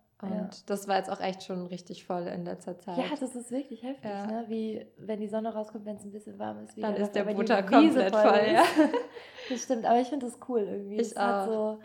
Und 0.51 0.57
ja. 0.59 0.63
das 0.68 0.88
war 0.88 0.98
jetzt 0.98 1.09
auch 1.09 1.19
echt 1.21 1.44
schon 1.44 1.65
richtig 1.68 2.06
voll 2.06 2.27
in 2.27 2.45
letzter 2.45 2.77
Zeit. 2.77 2.98
Ja, 2.98 3.15
das 3.19 3.36
ist 3.36 3.51
wirklich 3.51 3.83
heftig, 3.83 4.09
Ja. 4.09 4.25
ne? 4.27 4.45
Wie 4.48 4.86
wenn 4.98 5.19
die 5.19 5.27
Sonne 5.27 5.53
rauskommt, 5.53 5.86
wenn 5.86 5.95
es 5.98 6.03
ein 6.03 6.12
bisschen 6.12 6.38
warm 6.39 6.63
ist. 6.63 6.75
Wie 6.75 6.81
Dann 6.81 6.94
dann 6.94 7.01
ist 7.03 7.15
der 7.15 7.24
Butter 7.24 7.63
komplett 7.63 8.15
voll, 8.15 8.38
ist. 8.39 8.51
ja. 8.51 8.63
Das 9.50 9.63
stimmt, 9.63 9.86
aber 9.86 10.00
ich 10.00 10.07
finde 10.07 10.27
das 10.27 10.38
cool 10.48 10.62
irgendwie. 10.62 10.95
Ich 10.95 11.01
es 11.12 11.15
hat 11.15 11.48
auch. 11.50 11.51
so, 11.51 11.80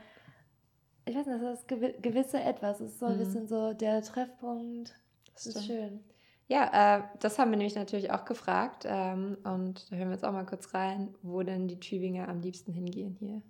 ich 1.07 1.17
weiß 1.17 1.27
nicht, 1.27 1.43
das 1.43 1.61
ist 1.61 1.69
gewi- 1.69 2.01
gewisse 2.01 2.41
Etwas. 2.41 2.81
Es 2.81 2.93
ist 2.93 2.99
so 3.01 3.07
ein 3.07 3.15
Mhm. 3.15 3.19
bisschen 3.19 3.47
so 3.49 3.73
der 3.73 4.03
Treffpunkt. 4.03 4.95
Das 5.35 5.47
ist 5.47 5.65
schön. 5.67 6.01
Ja, 6.49 6.99
äh, 6.99 7.03
das 7.21 7.39
haben 7.39 7.51
wir 7.51 7.57
nämlich 7.57 7.75
natürlich 7.75 8.13
auch 8.13 8.25
gefragt. 8.25 8.85
Ähm, 8.87 9.37
und 9.43 9.91
da 9.91 9.97
hören 9.97 10.09
wir 10.09 10.15
jetzt 10.15 10.25
auch 10.25 10.33
mal 10.33 10.47
kurz 10.47 10.75
rein, 10.75 11.15
wo 11.23 11.43
denn 11.43 11.67
die 11.67 11.81
Tübinger 11.81 12.29
am 12.29 12.41
liebsten 12.41 12.73
hingehen 12.73 13.17
hier. 13.19 13.43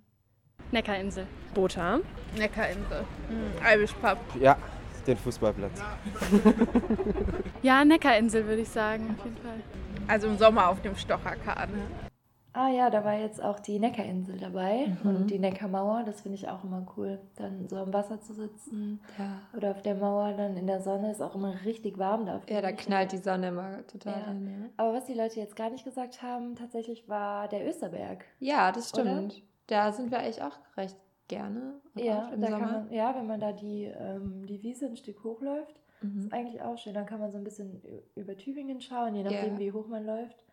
Neckarinsel. 0.71 1.27
Bota. 1.53 1.99
Neckarinsel. 2.37 3.03
Mhm. 3.29 3.51
Irish 3.71 3.93
Pub. 3.93 4.17
Ja, 4.41 4.57
den 5.07 5.17
Fußballplatz. 5.17 5.81
Ja, 7.63 7.83
Neckarinsel 7.83 8.45
würde 8.45 8.61
ich 8.61 8.69
sagen, 8.69 9.15
auf 9.17 9.25
jeden 9.25 9.37
Fall. 9.37 9.59
Also 10.07 10.27
im 10.27 10.37
Sommer 10.37 10.69
auf 10.69 10.81
dem 10.81 10.95
Stocherkahn. 10.95 11.69
Ah 12.53 12.69
ja, 12.69 12.89
da 12.89 13.03
war 13.03 13.13
jetzt 13.13 13.43
auch 13.43 13.59
die 13.59 13.77
Neckarinsel 13.77 14.37
dabei 14.39 14.87
Mhm. 15.03 15.09
und 15.09 15.27
die 15.27 15.37
Neckarmauer. 15.37 16.03
Das 16.05 16.21
finde 16.21 16.37
ich 16.37 16.47
auch 16.47 16.63
immer 16.63 16.87
cool. 16.97 17.19
Dann 17.35 17.67
so 17.67 17.75
am 17.77 17.93
Wasser 17.93 18.19
zu 18.21 18.33
sitzen 18.33 18.99
Ja. 19.17 19.41
oder 19.55 19.71
auf 19.71 19.81
der 19.81 19.95
Mauer 19.95 20.33
dann 20.33 20.55
in 20.57 20.65
der 20.65 20.81
Sonne 20.81 21.11
ist 21.11 21.21
auch 21.21 21.35
immer 21.35 21.53
richtig 21.65 21.97
warm 21.97 22.25
da. 22.25 22.41
Ja, 22.49 22.61
da 22.61 22.71
knallt 22.71 23.11
die 23.11 23.17
Sonne 23.17 23.49
immer 23.49 23.85
total 23.87 24.13
Ja. 24.13 24.31
Ja. 24.33 24.69
Aber 24.77 24.93
was 24.93 25.05
die 25.05 25.13
Leute 25.13 25.39
jetzt 25.39 25.55
gar 25.55 25.69
nicht 25.69 25.83
gesagt 25.83 26.21
haben, 26.23 26.55
tatsächlich 26.55 27.07
war 27.09 27.47
der 27.47 27.67
Österberg. 27.67 28.25
ja, 28.39 28.71
das 28.71 28.93
Oder? 28.93 29.03
stimmt. 29.03 29.43
Da 29.67 29.91
sind 29.91 30.09
wir 30.11 30.19
eigentlich 30.19 30.41
auch 30.41 30.57
recht 30.77 30.95
gerne. 31.27 31.75
Ja, 31.95 32.31
da 32.35 32.47
Sommer. 32.47 32.59
kann 32.59 32.71
man, 32.85 32.91
ja, 32.91 33.15
wenn 33.15 33.27
man 33.27 33.39
da 33.39 33.51
die, 33.51 33.83
ähm, 33.85 34.45
die 34.45 34.61
Wiese 34.63 34.85
ein 34.87 34.97
Stück 34.97 35.23
hochläuft, 35.23 35.79
Mhm. 36.01 36.19
ist 36.19 36.33
eigentlich 36.33 36.61
auch 36.61 36.77
schön. 36.77 36.93
Dann 36.93 37.05
kann 37.07 37.19
man 37.19 37.31
so 37.31 37.37
ein 37.39 37.43
bisschen 37.43 37.81
über 38.15 38.37
Tübingen 38.37 38.79
schauen, 38.81 39.15
je 39.15 39.23
nachdem, 39.23 39.53
Ja. 39.53 39.59
wie 39.59 39.71
hoch 39.71 39.87
man 39.87 40.05
läuft. 40.05 40.43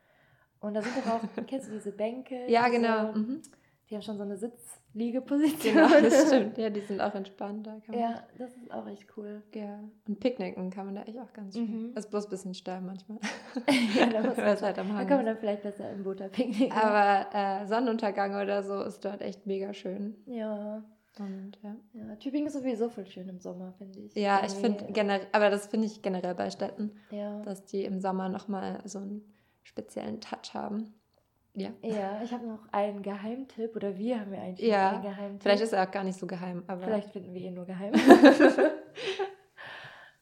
Und 0.60 0.72
da 0.74 0.80
sind 0.80 0.96
doch 0.96 1.06
auch, 1.06 1.20
kennst 1.46 1.68
du 1.68 1.72
diese 1.72 1.92
Bänke? 1.92 2.46
Ja, 2.50 2.64
diese, 2.68 2.80
genau. 2.80 3.12
Mhm. 3.12 3.42
Die 3.90 3.94
haben 3.94 4.02
schon 4.02 4.16
so 4.16 4.22
eine 4.22 4.36
Sitzliegeposition. 4.38 5.74
Genau, 5.74 5.88
das 6.00 6.26
stimmt. 6.28 6.56
Ja, 6.58 6.70
die 6.70 6.80
sind 6.80 7.00
auch 7.00 7.14
entspannt. 7.14 7.66
Da 7.66 7.72
kann 7.84 7.94
man 7.94 7.98
Ja, 8.00 8.22
das 8.38 8.50
ist 8.56 8.70
auch 8.72 8.86
echt 8.88 9.06
cool. 9.16 9.42
Ja, 9.54 9.78
und 10.08 10.20
picknicken 10.20 10.70
kann 10.70 10.86
man 10.86 10.94
da 10.94 11.02
echt 11.02 11.18
auch 11.18 11.32
ganz 11.32 11.54
schön. 11.54 11.90
Mhm. 11.90 11.96
Ist 11.96 12.10
bloß 12.10 12.26
ein 12.26 12.30
bisschen 12.30 12.54
steil 12.54 12.80
manchmal. 12.80 13.18
ja, 13.98 14.06
da, 14.06 14.22
muss 14.26 14.36
man, 14.36 14.46
halt 14.60 14.78
am 14.78 14.88
da 14.88 15.04
kann 15.04 15.18
man 15.18 15.26
dann 15.26 15.36
vielleicht 15.36 15.62
besser 15.62 15.90
im 15.90 16.02
Butter 16.02 16.28
picknicken. 16.28 16.72
Aber 16.72 17.28
äh, 17.34 17.66
Sonnenuntergang 17.66 18.34
oder 18.40 18.62
so 18.62 18.80
ist 18.82 19.04
dort 19.04 19.20
echt 19.20 19.46
mega 19.46 19.74
schön. 19.74 20.16
ja, 20.26 20.82
Und 21.18 21.58
ja, 21.62 21.76
ja, 21.92 22.16
Tübingen 22.16 22.46
ist 22.46 22.54
sowieso 22.54 22.88
voll 22.88 23.06
schön 23.06 23.28
im 23.28 23.38
Sommer, 23.38 23.72
finde 23.74 24.00
ich. 24.00 24.14
ja 24.14 24.42
ich 24.46 24.52
finde 24.52 24.86
generell, 24.92 25.26
aber 25.32 25.50
das 25.50 25.66
finde 25.66 25.86
ich 25.86 26.00
generell 26.00 26.34
bei 26.34 26.50
Städten, 26.50 26.92
Ja. 27.10 27.42
dass 27.42 27.64
die 27.66 27.84
im 27.84 28.00
Sommer 28.00 28.28
nochmal 28.30 28.80
so 28.86 28.98
einen 29.00 29.22
speziellen 29.62 30.20
Touch 30.22 30.54
haben. 30.54 30.94
Ja. 31.56 31.70
Ja, 31.82 32.20
ich 32.22 32.32
habe 32.32 32.46
noch 32.46 32.60
einen 32.72 33.02
Geheimtipp 33.02 33.76
oder 33.76 33.96
wir 33.96 34.20
haben 34.20 34.34
ja 34.34 34.42
eigentlich 34.42 34.68
Ja, 34.68 34.90
einen 34.90 35.02
Geheimtipp. 35.02 35.42
Vielleicht 35.42 35.62
ist 35.62 35.72
er 35.72 35.86
auch 35.86 35.90
gar 35.90 36.04
nicht 36.04 36.18
so 36.18 36.26
geheim, 36.26 36.64
aber 36.66 36.82
Vielleicht 36.82 37.10
finden 37.10 37.32
wir 37.32 37.40
ihn 37.42 37.54
nur 37.54 37.64
geheim. 37.64 37.92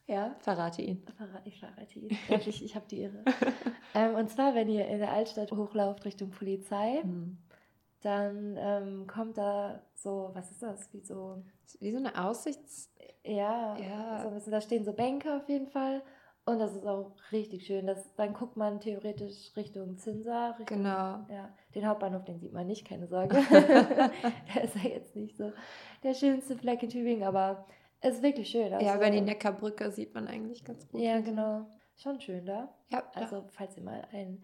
ja, 0.07 0.35
verrate 0.39 0.81
ihn. 0.81 1.03
ich 1.45 1.59
verrate 1.59 1.99
ihn. 1.99 2.17
Ja, 2.29 2.37
ich 2.45 2.75
habe 2.75 2.85
die 2.87 3.01
Irre. 3.03 3.23
ähm, 3.95 4.15
und 4.15 4.29
zwar, 4.29 4.53
wenn 4.53 4.69
ihr 4.69 4.87
in 4.87 4.99
der 4.99 5.11
Altstadt 5.11 5.51
hochlauft 5.51 6.05
Richtung 6.05 6.29
Polizei, 6.29 6.99
Hm. 7.01 7.37
dann 8.01 8.55
ähm, 8.59 9.07
kommt 9.07 9.37
da 9.37 9.81
so, 9.95 10.29
was 10.33 10.51
ist 10.51 10.61
das? 10.61 10.93
Wie 10.93 11.01
so, 11.01 11.41
Wie 11.79 11.91
so 11.91 11.97
eine 11.97 12.23
Aussichts... 12.23 12.91
ja, 13.23 13.75
Ja. 13.77 14.19
So 14.21 14.27
ein 14.27 14.33
bisschen, 14.35 14.51
da 14.51 14.61
stehen 14.61 14.85
so 14.85 14.93
Bänke 14.93 15.35
auf 15.35 15.49
jeden 15.49 15.67
Fall. 15.67 16.03
Und 16.45 16.59
das 16.59 16.75
ist 16.75 16.85
auch 16.85 17.13
richtig 17.31 17.65
schön. 17.65 17.87
Das, 17.87 18.13
dann 18.15 18.33
guckt 18.33 18.57
man 18.57 18.81
theoretisch 18.81 19.55
Richtung 19.55 19.97
Zinsa. 19.97 20.51
Richtung, 20.59 20.77
Genau. 20.79 21.25
Ja, 21.29 21.49
den 21.73 21.87
Hauptbahnhof, 21.87 22.25
den 22.25 22.39
sieht 22.39 22.51
man 22.51 22.67
nicht, 22.67 22.85
keine 22.85 23.07
Sorge. 23.07 23.35
der 23.49 24.63
ist 24.63 24.75
ja 24.75 24.89
jetzt 24.89 25.15
nicht 25.15 25.37
so 25.37 25.53
der 26.03 26.13
schönste 26.13 26.57
Fleck 26.57 26.83
in 26.83 26.89
Tübingen, 26.89 27.23
aber 27.23 27.65
es 28.01 28.15
ist 28.15 28.23
wirklich 28.23 28.49
schön. 28.49 28.71
ja, 28.71 28.77
Also- 28.77 28.95
über 28.95 29.09
die 29.09 29.21
Neckarbrücke 29.21 29.89
sieht 29.91 30.13
man 30.13 30.27
eigentlich 30.27 30.65
ganz 30.65 30.87
gut. 30.89 30.99
Ja, 30.99 31.21
genau. 31.21 31.65
Schon 31.95 32.19
schön 32.19 32.45
da. 32.45 32.73
Ja, 32.91 33.03
Also, 33.13 33.45
falls 33.51 33.77
ihr 33.77 33.83
mal 33.83 34.05
einen 34.11 34.43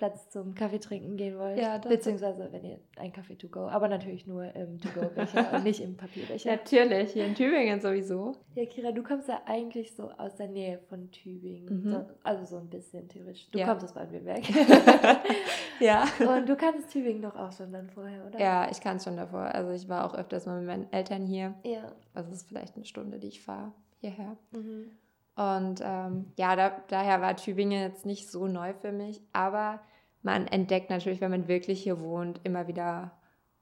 Platz 0.00 0.30
zum 0.30 0.54
Kaffee 0.54 0.78
trinken 0.78 1.18
gehen 1.18 1.38
wollt. 1.38 1.58
Ja, 1.58 1.78
das- 1.78 1.92
beziehungsweise, 1.92 2.48
wenn 2.50 2.64
ihr 2.64 2.78
einen 2.96 3.12
Kaffee 3.12 3.36
to 3.36 3.48
go, 3.48 3.60
aber 3.68 3.86
natürlich 3.86 4.26
nur 4.26 4.44
im 4.56 4.80
To-Go-Becher 4.80 5.52
und 5.54 5.64
nicht 5.64 5.80
im 5.82 5.94
Papierbecher. 5.94 6.52
Natürlich, 6.52 7.12
hier 7.12 7.26
in 7.26 7.34
Tübingen 7.34 7.82
sowieso. 7.82 8.32
Ja, 8.54 8.64
Kira, 8.64 8.92
du 8.92 9.02
kommst 9.02 9.28
ja 9.28 9.42
eigentlich 9.44 9.94
so 9.94 10.10
aus 10.12 10.36
der 10.36 10.48
Nähe 10.48 10.78
von 10.88 11.10
Tübingen. 11.10 11.82
Mhm. 11.84 11.92
So, 11.92 12.06
also 12.22 12.44
so 12.46 12.56
ein 12.56 12.70
bisschen 12.70 13.08
theoretisch. 13.10 13.50
Du 13.50 13.58
Ja. 13.58 13.66
kommst 13.66 13.84
aus 13.84 13.92
Baden-Württemberg. 13.92 14.42
Ja. 15.80 16.04
und 16.34 16.48
du 16.48 16.56
kanntest 16.56 16.90
Tübingen 16.90 17.20
doch 17.22 17.36
auch 17.36 17.52
schon 17.52 17.70
dann 17.72 17.90
vorher, 17.90 18.26
oder? 18.26 18.38
Ja, 18.40 18.68
ich 18.70 18.80
kann 18.80 18.96
es 18.96 19.04
schon 19.04 19.16
davor. 19.18 19.54
Also 19.54 19.70
ich 19.72 19.88
war 19.88 20.04
auch 20.06 20.14
öfters 20.14 20.46
mal 20.46 20.58
mit 20.58 20.66
meinen 20.66 20.92
Eltern 20.92 21.26
hier. 21.26 21.54
Ja. 21.62 21.92
Also 22.14 22.30
es 22.30 22.38
ist 22.38 22.48
vielleicht 22.48 22.76
eine 22.76 22.84
Stunde, 22.86 23.18
die 23.18 23.28
ich 23.28 23.42
fahre 23.42 23.72
hierher. 24.00 24.36
Mhm. 24.52 24.92
Und 25.40 25.80
ähm, 25.82 26.26
ja, 26.36 26.54
da, 26.54 26.72
daher 26.88 27.22
war 27.22 27.34
Tübingen 27.34 27.80
jetzt 27.80 28.04
nicht 28.04 28.30
so 28.30 28.46
neu 28.46 28.74
für 28.74 28.92
mich. 28.92 29.22
Aber 29.32 29.80
man 30.22 30.46
entdeckt 30.46 30.90
natürlich, 30.90 31.22
wenn 31.22 31.30
man 31.30 31.48
wirklich 31.48 31.82
hier 31.82 32.00
wohnt, 32.02 32.40
immer 32.44 32.66
wieder 32.68 33.04
ein 33.04 33.10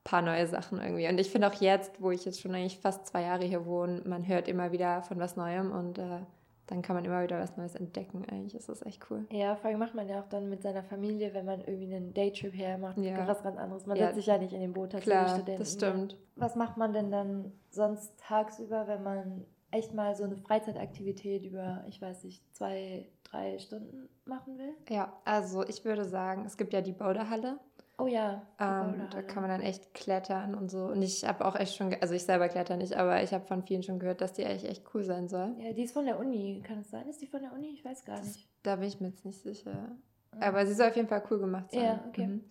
paar 0.02 0.22
neue 0.22 0.48
Sachen 0.48 0.80
irgendwie. 0.80 1.06
Und 1.08 1.20
ich 1.20 1.30
finde 1.30 1.46
auch 1.46 1.54
jetzt, 1.54 2.02
wo 2.02 2.10
ich 2.10 2.24
jetzt 2.24 2.40
schon 2.40 2.52
eigentlich 2.54 2.80
fast 2.80 3.06
zwei 3.06 3.22
Jahre 3.22 3.44
hier 3.44 3.64
wohne, 3.64 4.02
man 4.06 4.26
hört 4.26 4.48
immer 4.48 4.72
wieder 4.72 5.02
von 5.02 5.20
was 5.20 5.36
Neuem 5.36 5.70
und 5.70 5.98
äh, 5.98 6.18
dann 6.66 6.82
kann 6.82 6.96
man 6.96 7.04
immer 7.04 7.22
wieder 7.22 7.38
was 7.38 7.56
Neues 7.56 7.76
entdecken. 7.76 8.24
Eigentlich 8.28 8.56
ist 8.56 8.68
das 8.68 8.84
echt 8.84 9.06
cool. 9.10 9.24
Ja, 9.30 9.54
vor 9.54 9.70
allem 9.70 9.78
macht 9.78 9.94
man 9.94 10.08
ja 10.08 10.20
auch 10.20 10.28
dann 10.28 10.48
mit 10.50 10.62
seiner 10.62 10.82
Familie, 10.82 11.32
wenn 11.32 11.46
man 11.46 11.60
irgendwie 11.60 11.94
einen 11.94 12.12
Daytrip 12.12 12.54
her 12.54 12.76
macht, 12.78 12.98
Ja. 12.98 13.24
was 13.28 13.42
ganz 13.44 13.56
anderes. 13.56 13.86
Man 13.86 13.96
Ja. 13.96 14.06
setzt 14.06 14.16
sich 14.16 14.26
ja 14.26 14.36
nicht 14.38 14.52
in 14.52 14.60
den 14.60 14.72
Boot 14.72 14.94
als 14.96 15.04
Klar, 15.04 15.28
Studenten. 15.28 15.60
das 15.60 15.72
stimmt. 15.74 16.16
Was 16.34 16.56
macht 16.56 16.76
man 16.76 16.92
denn 16.92 17.10
dann 17.12 17.52
sonst 17.70 18.18
tagsüber, 18.18 18.88
wenn 18.88 19.02
man 19.04 19.44
echt 19.70 19.94
mal 19.94 20.14
so 20.14 20.24
eine 20.24 20.36
Freizeitaktivität 20.36 21.44
über, 21.44 21.84
ich 21.88 22.00
weiß 22.00 22.24
nicht, 22.24 22.42
zwei, 22.54 23.08
drei 23.24 23.58
Stunden 23.58 24.08
machen 24.24 24.58
will? 24.58 24.74
Ja, 24.88 25.20
also 25.24 25.64
ich 25.66 25.84
würde 25.84 26.04
sagen, 26.04 26.44
es 26.46 26.56
gibt 26.56 26.72
ja 26.72 26.80
die 26.80 26.92
Boulderhalle 26.92 27.58
Oh 28.00 28.06
ja. 28.06 28.46
Ähm, 28.60 29.08
da 29.10 29.22
kann 29.22 29.42
man 29.42 29.50
dann 29.50 29.60
echt 29.60 29.92
klettern 29.92 30.54
und 30.54 30.70
so. 30.70 30.84
Und 30.84 31.02
ich 31.02 31.24
habe 31.24 31.44
auch 31.44 31.56
echt 31.56 31.74
schon, 31.74 31.92
also 32.00 32.14
ich 32.14 32.22
selber 32.22 32.48
kletter 32.48 32.76
nicht, 32.76 32.94
aber 32.94 33.24
ich 33.24 33.32
habe 33.34 33.44
von 33.44 33.64
vielen 33.64 33.82
schon 33.82 33.98
gehört, 33.98 34.20
dass 34.20 34.32
die 34.32 34.44
echt, 34.44 34.64
echt 34.64 34.84
cool 34.94 35.02
sein 35.02 35.28
soll. 35.28 35.56
Ja, 35.58 35.72
die 35.72 35.82
ist 35.82 35.94
von 35.94 36.06
der 36.06 36.20
Uni. 36.20 36.62
Kann 36.64 36.78
es 36.78 36.90
sein? 36.90 37.08
Ist 37.08 37.20
die 37.20 37.26
von 37.26 37.42
der 37.42 37.52
Uni? 37.52 37.70
Ich 37.70 37.84
weiß 37.84 38.04
gar 38.04 38.20
nicht. 38.20 38.48
Da 38.62 38.76
bin 38.76 38.86
ich 38.86 39.00
mir 39.00 39.08
jetzt 39.08 39.24
nicht 39.24 39.42
sicher. 39.42 39.96
Ah. 40.30 40.46
Aber 40.46 40.64
sie 40.64 40.74
soll 40.74 40.88
auf 40.88 40.96
jeden 40.96 41.08
Fall 41.08 41.24
cool 41.28 41.40
gemacht 41.40 41.72
sein. 41.72 41.82
Ja, 41.82 42.04
okay. 42.08 42.26
Mhm. 42.28 42.44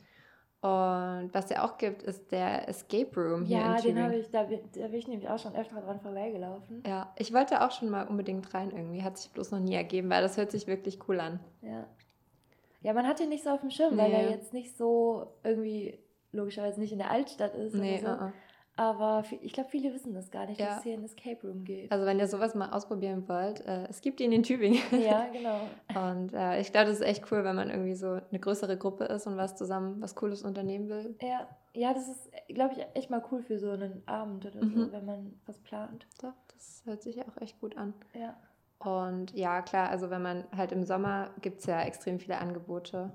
Und 0.62 1.30
was 1.34 1.50
ja 1.52 1.64
auch 1.64 1.78
gibt, 1.78 2.02
ist 2.02 2.32
der 2.32 2.68
Escape 2.68 3.10
Room 3.16 3.46
hier 3.46 3.58
Ja, 3.60 3.76
in 3.78 3.84
den 3.96 4.04
habe 4.04 4.16
ich, 4.16 4.30
da, 4.32 4.44
bin- 4.44 4.62
da 4.74 4.88
bin 4.88 4.96
ich 4.96 5.08
nämlich 5.08 5.30
auch 5.30 5.38
schon 5.38 5.56
öfter 5.56 5.80
dran 5.82 6.00
vorbeigelaufen. 6.02 6.82
Ja, 6.86 7.14
ich 7.18 7.32
wollte 7.32 7.62
auch 7.64 7.70
schon 7.72 7.90
mal 7.90 8.08
unbedingt 8.08 8.52
rein 8.56 8.72
irgendwie. 8.72 9.04
Hat 9.04 9.18
sich 9.20 9.30
bloß 9.32 9.52
noch 9.52 9.60
nie 9.60 9.76
ergeben, 9.76 10.10
weil 10.10 10.24
das 10.24 10.36
hört 10.38 10.52
sich 10.52 10.66
wirklich 10.66 10.98
cool 11.08 11.20
an. 11.20 11.40
Ja. 11.62 11.86
Ja, 12.82 12.94
man 12.94 13.06
hat 13.08 13.20
den 13.20 13.30
nicht 13.30 13.44
so 13.44 13.52
auf 13.52 13.62
dem 13.62 13.70
Schirm, 13.70 13.98
weil 13.98 14.10
Nee. 14.10 14.16
er 14.16 14.30
jetzt 14.32 14.52
nicht 14.54 14.76
so 14.78 15.28
irgendwie 15.44 16.00
logischerweise 16.32 16.80
nicht 16.80 16.92
in 16.92 16.98
der 17.00 17.12
Altstadt 17.12 17.54
ist 17.56 17.76
Nee, 17.76 18.00
oder 18.02 18.18
so. 18.18 18.24
uh 18.24 18.28
-uh. 18.28 18.32
Aber 18.78 19.24
ich 19.42 19.54
glaube, 19.54 19.70
viele 19.70 19.94
wissen 19.94 20.14
das 20.14 20.30
gar 20.32 20.46
nicht, 20.46 20.60
Ja. 20.60 20.68
dass 20.68 20.78
es 20.78 20.84
hier 20.84 20.94
ein 20.94 21.04
Escape 21.04 21.46
Room 21.48 21.64
gibt. 21.66 21.92
Also 21.92 22.06
wenn 22.06 22.20
ihr 22.20 22.28
sowas 22.28 22.54
mal 22.56 22.70
ausprobieren 22.70 23.28
wollt, 23.28 23.62
äh, 23.66 23.88
es 23.90 24.02
gibt 24.02 24.22
ihn 24.22 24.32
in 24.32 24.44
Tübingen. 24.44 24.80
ja, 24.92 25.26
genau. 25.34 25.60
Und 26.10 26.34
äh, 26.34 26.62
ich 26.62 26.72
glaube, 26.72 26.88
das 26.90 27.00
ist 27.00 27.06
echt 27.06 27.30
cool, 27.32 27.44
wenn 27.44 27.56
man 27.56 27.70
irgendwie 27.70 27.96
so 27.96 28.08
eine 28.30 28.40
größere 28.40 28.78
Gruppe 28.78 29.06
ist 29.06 29.26
und 29.28 29.36
was 29.36 29.56
zusammen, 29.56 30.00
was 30.02 30.16
Cooles 30.16 30.44
unternehmen 30.44 30.90
will. 30.90 31.16
Ja, 31.22 31.48
ja, 31.74 31.94
das 31.94 32.08
ist, 32.08 32.30
glaube 32.50 32.76
ich, 32.76 32.86
echt 32.96 33.10
mal 33.10 33.24
cool 33.32 33.42
für 33.42 33.58
so 33.60 33.72
einen 33.72 34.02
Abend 34.08 34.46
oder 34.46 34.64
Mhm. 34.64 34.72
so, 34.86 34.92
wenn 34.92 35.06
man 35.06 35.40
was 35.46 35.58
plant. 35.60 36.08
Doch, 36.22 36.34
das 36.54 36.82
hört 36.86 37.02
sich 37.02 37.20
auch 37.22 37.38
echt 37.42 37.60
gut 37.60 37.76
an. 37.78 37.94
Ja. 38.14 38.36
Und 38.80 39.34
ja, 39.36 39.64
klar, 39.64 39.90
also 39.90 40.12
wenn 40.12 40.22
man 40.22 40.44
halt 40.56 40.72
im 40.72 40.84
Sommer 40.84 41.32
gibt 41.42 41.62
es 41.62 41.66
ja 41.66 41.82
extrem 41.82 42.20
viele 42.20 42.38
Angebote. 42.38 43.12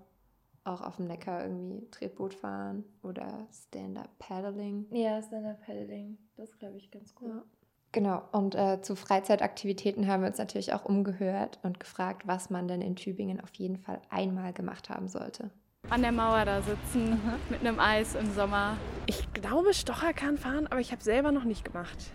Auch 0.64 0.81
auf 0.81 0.97
dem 0.97 1.09
Neckar 1.09 1.42
irgendwie 1.42 1.88
Tretboot 1.90 2.35
fahren 2.35 2.85
oder 3.02 3.47
Stand-Up-Paddling. 3.50 4.87
Ja, 4.92 5.21
Stand-Up-Paddling, 5.21 6.19
das 6.37 6.57
glaube 6.59 6.76
ich, 6.76 6.90
ganz 6.90 7.14
cool. 7.21 7.31
Ja. 7.31 7.42
Genau, 7.90 8.23
und 8.33 8.54
äh, 8.54 8.81
zu 8.81 8.97
Freizeitaktivitäten 8.97 10.07
haben 10.07 10.23
wir 10.23 10.28
uns 10.28 10.38
natürlich 10.38 10.73
auch 10.73 10.85
umgehört 10.87 11.59
und 11.62 11.78
gefragt, 11.78 12.23
was 12.26 12.49
man 12.49 12.66
denn 12.66 12.81
in 12.81 12.97
Tübingen 12.97 13.40
auf 13.40 13.52
jeden 13.54 13.76
Fall 13.76 14.00
einmal 14.09 14.54
gemacht 14.54 14.88
haben 14.88 15.09
sollte. 15.09 15.50
An 15.90 16.00
der 16.00 16.12
Mauer 16.12 16.45
da 16.45 16.62
sitzen, 16.62 17.21
mit 17.50 17.61
einem 17.61 17.81
Eis 17.81 18.14
im 18.14 18.33
Sommer. 18.33 18.76
Ich 19.07 19.33
glaube, 19.35 19.75
Stocherkahn 19.75 20.38
fahren, 20.38 20.69
aber 20.69 20.81
ich 20.81 20.92
habe 20.92 21.02
selber 21.02 21.33
noch 21.33 21.45
nicht 21.45 21.64
gemacht. 21.64 22.12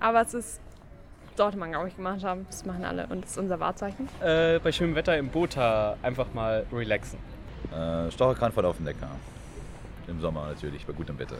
Aber 0.00 0.22
es 0.22 0.32
ist, 0.32 0.60
sollte 1.36 1.58
man, 1.58 1.72
glaube 1.72 1.88
ich, 1.88 1.96
gemacht 1.96 2.24
haben. 2.24 2.46
Das 2.46 2.64
machen 2.64 2.84
alle 2.84 3.08
und 3.08 3.24
das 3.24 3.32
ist 3.32 3.38
unser 3.38 3.58
Wahrzeichen. 3.60 4.08
Äh, 4.22 4.60
bei 4.60 4.72
schönem 4.72 4.94
Wetter 4.94 5.18
im 5.18 5.28
Boot 5.28 5.58
einfach 5.58 6.32
mal 6.32 6.64
relaxen. 6.72 7.18
Äh, 7.72 8.10
Stocherkranfahrt 8.10 8.66
auf 8.66 8.76
dem 8.76 8.84
Neckar. 8.86 9.10
Im 10.06 10.20
Sommer 10.20 10.46
natürlich, 10.48 10.86
bei 10.86 10.92
gutem 10.92 11.18
Wetter. 11.18 11.36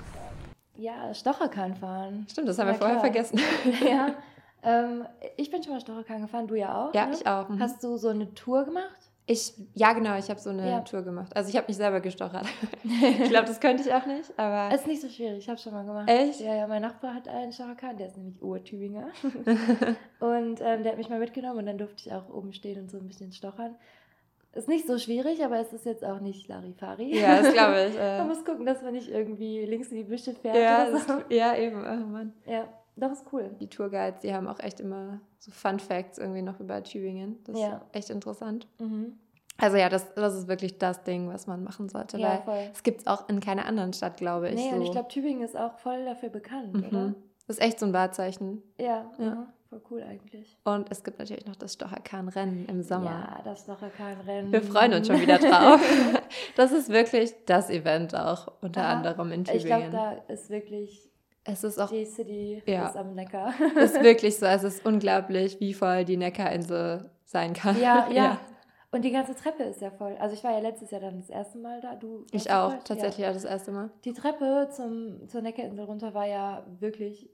Ja, 0.76 1.12
Stocherkahn 1.12 1.74
fahren. 1.74 2.26
Stimmt, 2.30 2.48
das 2.48 2.58
haben 2.58 2.66
wir 2.68 2.72
Na 2.74 2.78
vorher 2.78 2.98
klar. 2.98 3.12
vergessen. 3.12 3.40
ja. 3.88 4.14
Ähm, 4.62 5.04
ich 5.36 5.50
bin 5.50 5.62
schon 5.62 5.72
mal 5.72 5.80
Stocherkahn 5.80 6.22
gefahren, 6.22 6.46
du 6.46 6.54
ja 6.54 6.88
auch. 6.88 6.94
Ja, 6.94 7.06
ne? 7.06 7.14
ich 7.14 7.26
auch. 7.26 7.48
Mhm. 7.48 7.60
Hast 7.60 7.82
du 7.82 7.96
so 7.96 8.08
eine 8.08 8.32
Tour 8.34 8.64
gemacht? 8.64 8.94
Ich, 9.30 9.52
ja, 9.74 9.92
genau, 9.92 10.16
ich 10.16 10.30
habe 10.30 10.40
so 10.40 10.48
eine 10.50 10.68
Ja. 10.70 10.80
Tour 10.80 11.02
gemacht. 11.02 11.36
Also 11.36 11.50
ich 11.50 11.56
habe 11.56 11.66
mich 11.68 11.76
selber 11.76 12.00
gestochert. 12.00 12.46
ich 12.82 13.28
glaube, 13.28 13.46
das 13.46 13.60
könnte 13.60 13.82
ich 13.82 13.92
auch 13.92 14.06
nicht, 14.06 14.32
aber 14.38 14.74
Ist 14.74 14.86
nicht 14.86 15.02
so 15.02 15.08
schwierig, 15.08 15.38
ich 15.38 15.48
habe 15.50 15.58
schon 15.58 15.74
mal 15.74 15.84
gemacht. 15.84 16.08
Echt? 16.08 16.40
Ja, 16.40 16.54
ja, 16.54 16.66
mein 16.66 16.80
Nachbar 16.80 17.14
hat 17.14 17.28
einen 17.28 17.52
Stocherkahn, 17.52 17.98
der 17.98 18.06
ist 18.06 18.16
nämlich 18.16 18.40
Ur-Tübinger. 18.42 19.08
und 20.20 20.60
ähm, 20.62 20.82
der 20.82 20.92
hat 20.92 20.96
mich 20.96 21.10
mal 21.10 21.18
mitgenommen 21.18 21.58
und 21.58 21.66
dann 21.66 21.76
durfte 21.76 22.06
ich 22.06 22.12
auch 22.12 22.28
oben 22.30 22.52
stehen 22.54 22.80
und 22.80 22.90
so 22.90 22.96
ein 22.98 23.06
bisschen 23.06 23.32
stochern. 23.32 23.74
Ist 24.54 24.66
nicht 24.68 24.86
so 24.86 24.98
schwierig, 24.98 25.44
aber 25.44 25.58
es 25.60 25.72
ist 25.72 25.84
jetzt 25.84 26.04
auch 26.04 26.20
nicht 26.20 26.48
Larifari. 26.48 27.18
ja, 27.20 27.42
das 27.42 27.52
glaube 27.52 27.86
ich. 27.88 27.94
Man 27.98 28.02
Äh, 28.02 28.24
muss 28.24 28.44
gucken, 28.44 28.66
dass 28.66 28.82
man 28.82 28.92
nicht 28.92 29.08
irgendwie 29.08 29.64
links 29.66 29.88
in 29.88 29.98
die 29.98 30.04
Büsche 30.04 30.32
fährt 30.34 30.56
ja, 30.56 30.88
oder 30.88 30.98
so. 30.98 31.12
ja, 31.28 31.54
eben. 31.56 31.80
Oh 31.80 32.06
Mann. 32.06 32.32
Ja, 32.46 32.66
doch, 32.96 33.12
ist 33.12 33.24
cool. 33.32 33.50
Die 33.60 33.68
Tourguides, 33.68 34.20
die 34.20 34.32
haben 34.34 34.48
auch 34.48 34.58
echt 34.58 34.80
immer 34.80 35.20
so 35.38 35.50
Fun 35.52 35.78
Facts 35.78 36.18
irgendwie 36.18 36.42
noch 36.42 36.58
über 36.60 36.82
Tübingen. 36.82 37.38
Das 37.44 37.58
Ja. 37.60 37.76
ist 37.76 37.82
echt 37.96 38.10
interessant. 38.10 38.66
Mhm. 38.80 39.18
Also 39.60 39.76
ja, 39.76 39.88
das, 39.88 40.12
das 40.14 40.34
ist 40.36 40.48
wirklich 40.48 40.78
das 40.78 41.02
Ding, 41.02 41.28
was 41.28 41.46
man 41.46 41.62
machen 41.64 41.88
sollte. 41.88 42.16
Ja, 42.18 42.30
weil 42.30 42.38
voll. 42.42 42.70
es 42.72 42.82
gibt 42.82 43.00
es 43.02 43.06
auch 43.06 43.28
in 43.28 43.40
keiner 43.40 43.66
anderen 43.66 43.92
Stadt, 43.92 44.16
glaube 44.16 44.48
ich. 44.48 44.54
Nee, 44.54 44.70
so. 44.70 44.76
und 44.76 44.82
ich 44.82 44.92
glaube, 44.92 45.08
Tübingen 45.08 45.42
ist 45.42 45.56
auch 45.56 45.76
voll 45.78 46.04
dafür 46.04 46.28
bekannt, 46.30 46.74
oder? 46.86 46.98
mhm. 47.08 47.14
Das 47.46 47.56
ist 47.58 47.62
echt 47.64 47.78
so 47.80 47.86
ein 47.86 47.92
Wahrzeichen. 47.92 48.62
Ja, 48.78 49.10
Ja. 49.18 49.26
aha, 49.32 49.46
voll 49.68 49.82
cool 49.90 50.02
eigentlich. 50.02 50.56
Und 50.64 50.90
es 50.90 51.04
gibt 51.04 51.18
natürlich 51.18 51.46
noch 51.46 51.56
das 51.56 51.74
Stocherkahn-Rennen 51.74 52.66
im 52.66 52.82
Sommer. 52.82 53.10
Ja, 53.36 53.42
das 53.44 53.62
Stocherkahn-Rennen. 53.62 54.52
Wir 54.52 54.62
freuen 54.62 54.94
uns 54.94 55.06
schon 55.06 55.20
wieder 55.20 55.38
drauf. 55.38 55.80
das 56.56 56.72
ist 56.72 56.88
wirklich 56.88 57.34
das 57.46 57.70
Event 57.70 58.14
auch, 58.14 58.52
unter 58.62 58.82
Aha. 58.82 58.92
anderem 58.94 59.32
in 59.32 59.42
Ich 59.42 59.64
glaube, 59.64 59.84
Tübingen. 59.84 59.92
da 59.92 60.12
ist 60.32 60.50
wirklich 60.50 61.04
es 61.44 61.64
ist 61.64 61.78
auch 61.80 61.88
die 61.90 62.04
City 62.04 62.62
Ja. 62.66 62.88
ist 62.88 62.96
am 62.96 63.14
Neckar. 63.14 63.54
ist 63.76 63.94
wirklich 64.02 64.36
so, 64.36 64.44
es 64.46 64.64
ist 64.64 64.84
unglaublich, 64.84 65.58
wie 65.60 65.72
voll 65.72 66.04
die 66.04 66.18
Neckarinsel 66.18 67.10
sein 67.24 67.54
kann. 67.54 67.80
ja, 67.80 68.06
ja, 68.10 68.38
Und 68.90 69.02
die 69.02 69.10
ganze 69.12 69.34
Treppe 69.34 69.62
ist 69.62 69.80
ja 69.80 69.90
voll. 69.90 70.14
Also 70.20 70.34
ich 70.34 70.44
war 70.44 70.52
ja 70.52 70.58
letztes 70.58 70.90
Jahr 70.90 71.00
dann 71.00 71.18
das 71.20 71.30
erste 71.30 71.56
Mal 71.58 71.80
da. 71.80 71.94
Du 71.94 72.26
Ich 72.32 72.50
auch, 72.50 72.72
voll? 72.72 72.80
tatsächlich 72.84 73.18
Ja. 73.24 73.30
auch 73.30 73.34
das 73.34 73.44
erste 73.46 73.70
Mal. 73.72 73.88
Die 74.04 74.12
Treppe 74.12 74.68
zum, 74.72 75.26
zur 75.26 75.40
Neckarinsel 75.40 75.84
runter 75.86 76.12
war 76.12 76.26
ja 76.26 76.66
wirklich, 76.80 77.30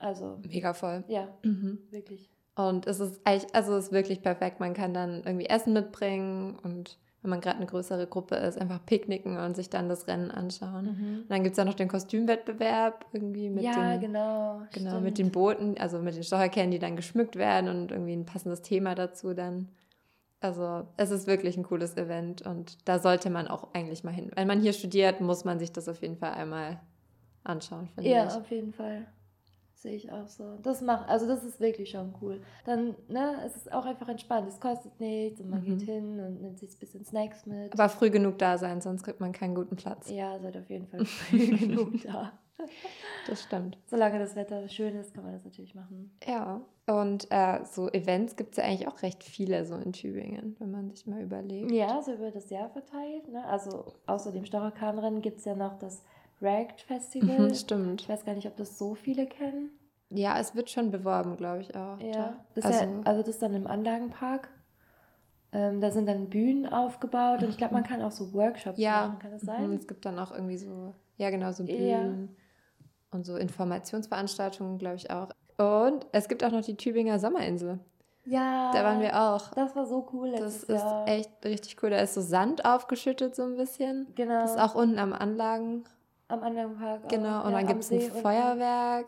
also 0.00 0.38
Mega 0.42 0.74
voll. 0.74 1.04
ja, 1.08 1.28
Mhm. 1.44 1.78
wirklich. 1.90 2.28
Und 2.56 2.86
es 2.86 2.98
ist 3.00 3.20
eigentlich, 3.24 3.54
also 3.54 3.74
es 3.76 3.86
ist 3.86 3.92
wirklich 3.92 4.22
perfekt. 4.22 4.58
Man 4.60 4.74
kann 4.74 4.92
dann 4.92 5.22
irgendwie 5.24 5.46
Essen 5.46 5.72
mitbringen 5.72 6.58
und 6.62 6.98
wenn 7.22 7.30
man 7.30 7.40
gerade 7.40 7.56
eine 7.58 7.66
größere 7.66 8.06
Gruppe 8.06 8.34
ist, 8.36 8.58
einfach 8.58 8.84
picknicken 8.86 9.36
und 9.38 9.54
sich 9.54 9.68
dann 9.70 9.88
das 9.88 10.06
Rennen 10.08 10.30
anschauen. 10.30 10.84
Mhm. 10.86 11.18
Und 11.22 11.30
dann 11.30 11.42
gibt 11.44 11.52
es 11.52 11.58
ja 11.58 11.64
noch 11.64 11.74
den 11.74 11.88
Kostümwettbewerb 11.88 13.04
irgendwie 13.12 13.50
mit 13.50 13.62
ja, 13.64 13.92
den, 13.92 14.00
genau. 14.00 14.62
genau, 14.72 14.90
stimmt. 14.90 15.02
mit 15.04 15.18
den 15.18 15.30
Booten, 15.30 15.76
also 15.78 15.98
mit 16.00 16.16
den 16.16 16.22
Stocherkernen, 16.24 16.70
die 16.70 16.78
dann 16.78 16.96
geschmückt 16.96 17.36
werden 17.36 17.68
und 17.68 17.92
irgendwie 17.92 18.14
ein 18.14 18.24
passendes 18.26 18.62
Thema 18.62 18.94
dazu 18.94 19.34
dann. 19.34 19.68
Also 20.40 20.86
es 20.96 21.10
ist 21.10 21.26
wirklich 21.26 21.58
ein 21.58 21.64
cooles 21.64 21.96
Event 21.98 22.40
und 22.42 22.88
da 22.88 22.98
sollte 22.98 23.28
man 23.28 23.46
auch 23.48 23.74
eigentlich 23.74 24.02
mal 24.04 24.12
hin. 24.14 24.30
Wenn 24.34 24.48
man 24.48 24.60
hier 24.62 24.72
studiert, 24.72 25.20
muss 25.20 25.44
man 25.44 25.58
sich 25.58 25.72
das 25.72 25.88
auf 25.90 26.00
jeden 26.00 26.16
Fall 26.16 26.32
einmal 26.32 26.80
anschauen, 27.44 27.88
finde 27.94 28.08
Ja, 28.10 28.26
ich. 28.26 28.32
auf 28.32 28.50
jeden 28.50 28.72
Fall. 28.72 29.06
Sehe 29.80 29.94
ich 29.96 30.12
auch 30.12 30.28
so. 30.28 30.58
Das 30.62 30.82
macht, 30.82 31.08
also 31.08 31.26
das 31.26 31.42
ist 31.42 31.58
wirklich 31.58 31.88
schon 31.90 32.14
cool. 32.20 32.42
Dann, 32.66 32.94
ne, 33.08 33.36
es 33.46 33.56
ist 33.56 33.72
auch 33.72 33.86
einfach 33.86 34.08
entspannt. 34.10 34.46
Es 34.46 34.60
kostet 34.60 35.00
nichts 35.00 35.40
und 35.40 35.48
man 35.48 35.62
Mhm. 35.62 35.78
geht 35.78 35.88
hin 35.88 36.20
und 36.20 36.42
nimmt 36.42 36.58
sich 36.58 36.74
ein 36.74 36.78
bisschen 36.78 37.04
Snacks 37.06 37.46
mit. 37.46 37.72
Aber 37.72 37.88
früh 37.88 38.10
genug 38.10 38.36
da 38.38 38.58
sein, 38.58 38.82
sonst 38.82 39.02
kriegt 39.04 39.20
man 39.20 39.32
keinen 39.32 39.54
guten 39.54 39.76
Platz. 39.76 40.10
ja, 40.10 40.38
seid 40.38 40.54
auf 40.58 40.68
jeden 40.68 40.86
Fall 40.86 41.04
früh 41.06 41.56
genug 41.56 42.02
da. 42.02 42.32
Das 43.26 43.42
stimmt. 43.42 43.78
Solange 43.86 44.18
das 44.18 44.36
Wetter 44.36 44.68
schön 44.68 44.94
ist, 44.96 45.14
kann 45.14 45.24
man 45.24 45.32
das 45.32 45.44
natürlich 45.46 45.74
machen. 45.74 46.14
Ja, 46.28 46.60
und 46.86 47.26
äh, 47.30 47.64
so 47.64 47.88
Events 47.88 48.36
gibt 48.36 48.50
es 48.50 48.56
ja 48.58 48.64
eigentlich 48.64 48.86
auch 48.86 49.00
recht 49.00 49.24
viele 49.24 49.64
so 49.64 49.76
in 49.76 49.94
Tübingen, 49.94 50.56
wenn 50.58 50.70
man 50.70 50.90
sich 50.90 51.06
mal 51.06 51.22
überlegt. 51.22 51.70
Ja, 51.72 52.02
so 52.02 52.12
über 52.12 52.30
das 52.30 52.50
Jahr 52.50 52.68
verteilt. 52.68 53.28
Ne? 53.32 53.42
Also 53.46 53.94
außer 54.06 54.30
dem 54.30 54.44
Stocherkahnrennen 54.44 55.22
gibt 55.22 55.38
es 55.38 55.46
ja 55.46 55.54
noch 55.54 55.78
das 55.78 56.04
Ragged 56.40 56.80
Festival. 56.80 57.48
Mhm, 57.48 57.54
stimmt. 57.54 58.02
Ich 58.02 58.08
weiß 58.08 58.24
gar 58.24 58.34
nicht, 58.34 58.46
ob 58.46 58.56
das 58.56 58.78
so 58.78 58.94
viele 58.94 59.26
kennen. 59.26 59.70
Ja, 60.10 60.38
es 60.38 60.54
wird 60.54 60.70
schon 60.70 60.90
beworben, 60.90 61.36
glaube 61.36 61.60
ich 61.60 61.74
auch. 61.76 61.98
Ja, 62.00 62.44
das 62.54 62.64
also, 62.64 62.84
ja, 62.84 63.00
also 63.04 63.20
das 63.20 63.28
ist 63.30 63.42
dann 63.42 63.54
im 63.54 63.66
Anlagenpark. 63.66 64.48
Ähm, 65.52 65.80
da 65.80 65.90
sind 65.90 66.06
dann 66.06 66.28
Bühnen 66.28 66.66
aufgebaut 66.66 67.42
und 67.42 67.48
ich 67.48 67.56
glaube, 67.56 67.74
man 67.74 67.82
kann 67.82 68.02
auch 68.02 68.12
so 68.12 68.32
Workshops 68.32 68.78
ja, 68.78 69.08
machen. 69.08 69.18
Kann 69.18 69.30
das 69.32 69.42
mhm, 69.42 69.46
sein? 69.46 69.72
es 69.72 69.88
gibt 69.88 70.04
dann 70.04 70.18
auch 70.18 70.30
irgendwie 70.30 70.58
so, 70.58 70.94
ja 71.16 71.30
genau, 71.30 71.50
so 71.52 71.64
Ja. 71.64 71.98
Bühnen 71.98 72.36
und 73.10 73.26
so 73.26 73.36
Informationsveranstaltungen, 73.36 74.78
glaube 74.78 74.96
ich 74.96 75.10
auch. 75.10 75.30
Und 75.58 76.06
es 76.12 76.28
gibt 76.28 76.44
auch 76.44 76.52
noch 76.52 76.62
die 76.62 76.76
Tübinger 76.76 77.18
Sommerinsel. 77.18 77.80
Ja. 78.24 78.70
Da 78.72 78.84
waren 78.84 79.00
wir 79.00 79.20
auch. 79.20 79.50
Das 79.52 79.74
war 79.74 79.86
so 79.86 80.08
cool 80.12 80.30
Das 80.30 80.40
letztes 80.40 80.62
ist 80.62 80.82
Jahr. 80.82 81.08
echt 81.08 81.30
richtig 81.44 81.82
cool. 81.82 81.90
Da 81.90 81.98
ist 81.98 82.14
so 82.14 82.20
Sand 82.20 82.64
aufgeschüttet 82.64 83.34
so 83.34 83.42
ein 83.42 83.56
bisschen. 83.56 84.06
Genau. 84.14 84.40
Das 84.40 84.52
ist 84.52 84.60
auch 84.60 84.74
unten 84.74 84.98
am 84.98 85.12
Anlagen. 85.12 85.84
Am 86.30 86.42
Anlagenpark. 86.42 87.08
Genau. 87.08 87.40
auch, 87.40 87.44
Und 87.46 87.52
ja, 87.52 87.58
dann 87.58 87.66
gibt 87.66 87.80
es 87.80 87.90
ein. 87.92 88.00
Feuerwerk. 88.00 89.06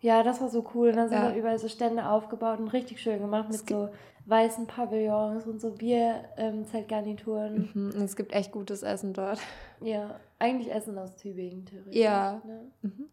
Ja, 0.00 0.22
das 0.22 0.40
war 0.40 0.48
so 0.48 0.64
cool. 0.74 0.88
Und 0.90 0.96
dann 0.96 1.08
sind 1.08 1.18
Ja. 1.18 1.30
da 1.30 1.36
überall 1.36 1.58
so 1.58 1.68
Stände 1.68 2.08
aufgebaut 2.08 2.58
und 2.58 2.68
richtig 2.68 3.00
schön 3.00 3.20
gemacht 3.20 3.48
mit 3.50 3.68
so 3.68 3.88
weißen 4.26 4.66
Pavillons 4.66 5.46
und 5.46 5.60
so 5.60 5.70
Bierzeltgarnituren. 5.70 7.70
Mhm. 7.74 7.90
Und 7.94 8.02
es 8.02 8.16
gibt 8.16 8.32
echt 8.32 8.52
gutes 8.52 8.82
Essen 8.82 9.12
dort. 9.12 9.38
Ja, 9.80 10.18
eigentlich 10.38 10.72
Essen 10.72 10.98
aus 10.98 11.16
Tübingen, 11.16 11.66
theoretisch. 11.66 11.94
Ja. 11.96 12.40
Ne? 12.44 12.60
Mhm. 12.82 13.08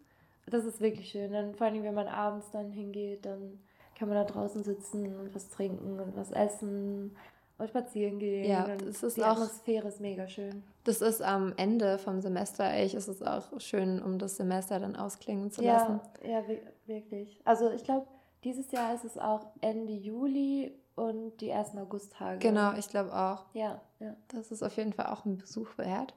Das 0.47 0.65
ist 0.65 0.81
wirklich 0.81 1.09
schön. 1.09 1.31
Dann 1.31 1.53
vor 1.55 1.67
allem, 1.67 1.83
wenn 1.83 1.93
man 1.93 2.07
abends 2.07 2.49
dann 2.51 2.71
hingeht, 2.71 3.25
dann 3.25 3.59
kann 3.97 4.07
man 4.07 4.17
da 4.17 4.23
draußen 4.23 4.63
sitzen 4.63 5.15
und 5.19 5.35
was 5.35 5.49
trinken 5.49 5.99
und 5.99 6.15
was 6.15 6.31
essen 6.31 7.15
und 7.59 7.67
spazieren 7.69 8.17
gehen. 8.17 8.49
Ja, 8.49 8.75
das 8.77 9.03
ist 9.03 9.17
die 9.17 9.21
auch- 9.23 9.27
Atmosphäre 9.33 9.87
ist 9.89 9.99
mega 10.01 10.27
schön. 10.27 10.63
Das 10.85 11.01
ist 11.01 11.21
am 11.21 11.53
Ende 11.57 11.99
vom 11.99 12.19
Semester 12.21 12.63
eigentlich 12.63 12.95
ist 12.95 13.07
es 13.07 13.21
auch 13.21 13.59
schön, 13.59 14.01
um 14.01 14.17
das 14.17 14.37
Semester 14.37 14.79
dann 14.79 14.95
ausklingen 14.95 15.51
zu 15.51 15.61
lassen. 15.61 15.99
Ja, 16.23 16.29
ja, 16.39 16.47
wi- 16.47 16.61
wirklich. 16.87 17.39
Also 17.45 17.69
ich 17.71 17.83
glaube, 17.83 18.07
dieses 18.43 18.71
Jahr 18.71 18.95
ist 18.95 19.03
es 19.05 19.17
auch 19.17 19.45
Ende 19.61 19.93
Juli 19.93 20.73
und 20.95 21.37
die 21.41 21.49
ersten 21.49 21.77
Augusttage. 21.77 22.39
Genau, 22.39 22.73
ich 22.73 22.89
glaube 22.89 23.13
auch. 23.13 23.45
Ja, 23.53 23.79
ja. 23.99 24.15
Das 24.29 24.51
ist 24.51 24.63
auf 24.63 24.75
jeden 24.77 24.93
Fall 24.93 25.07
auch 25.07 25.25
ein 25.25 25.37
Besuch 25.37 25.77
wert. 25.77 26.13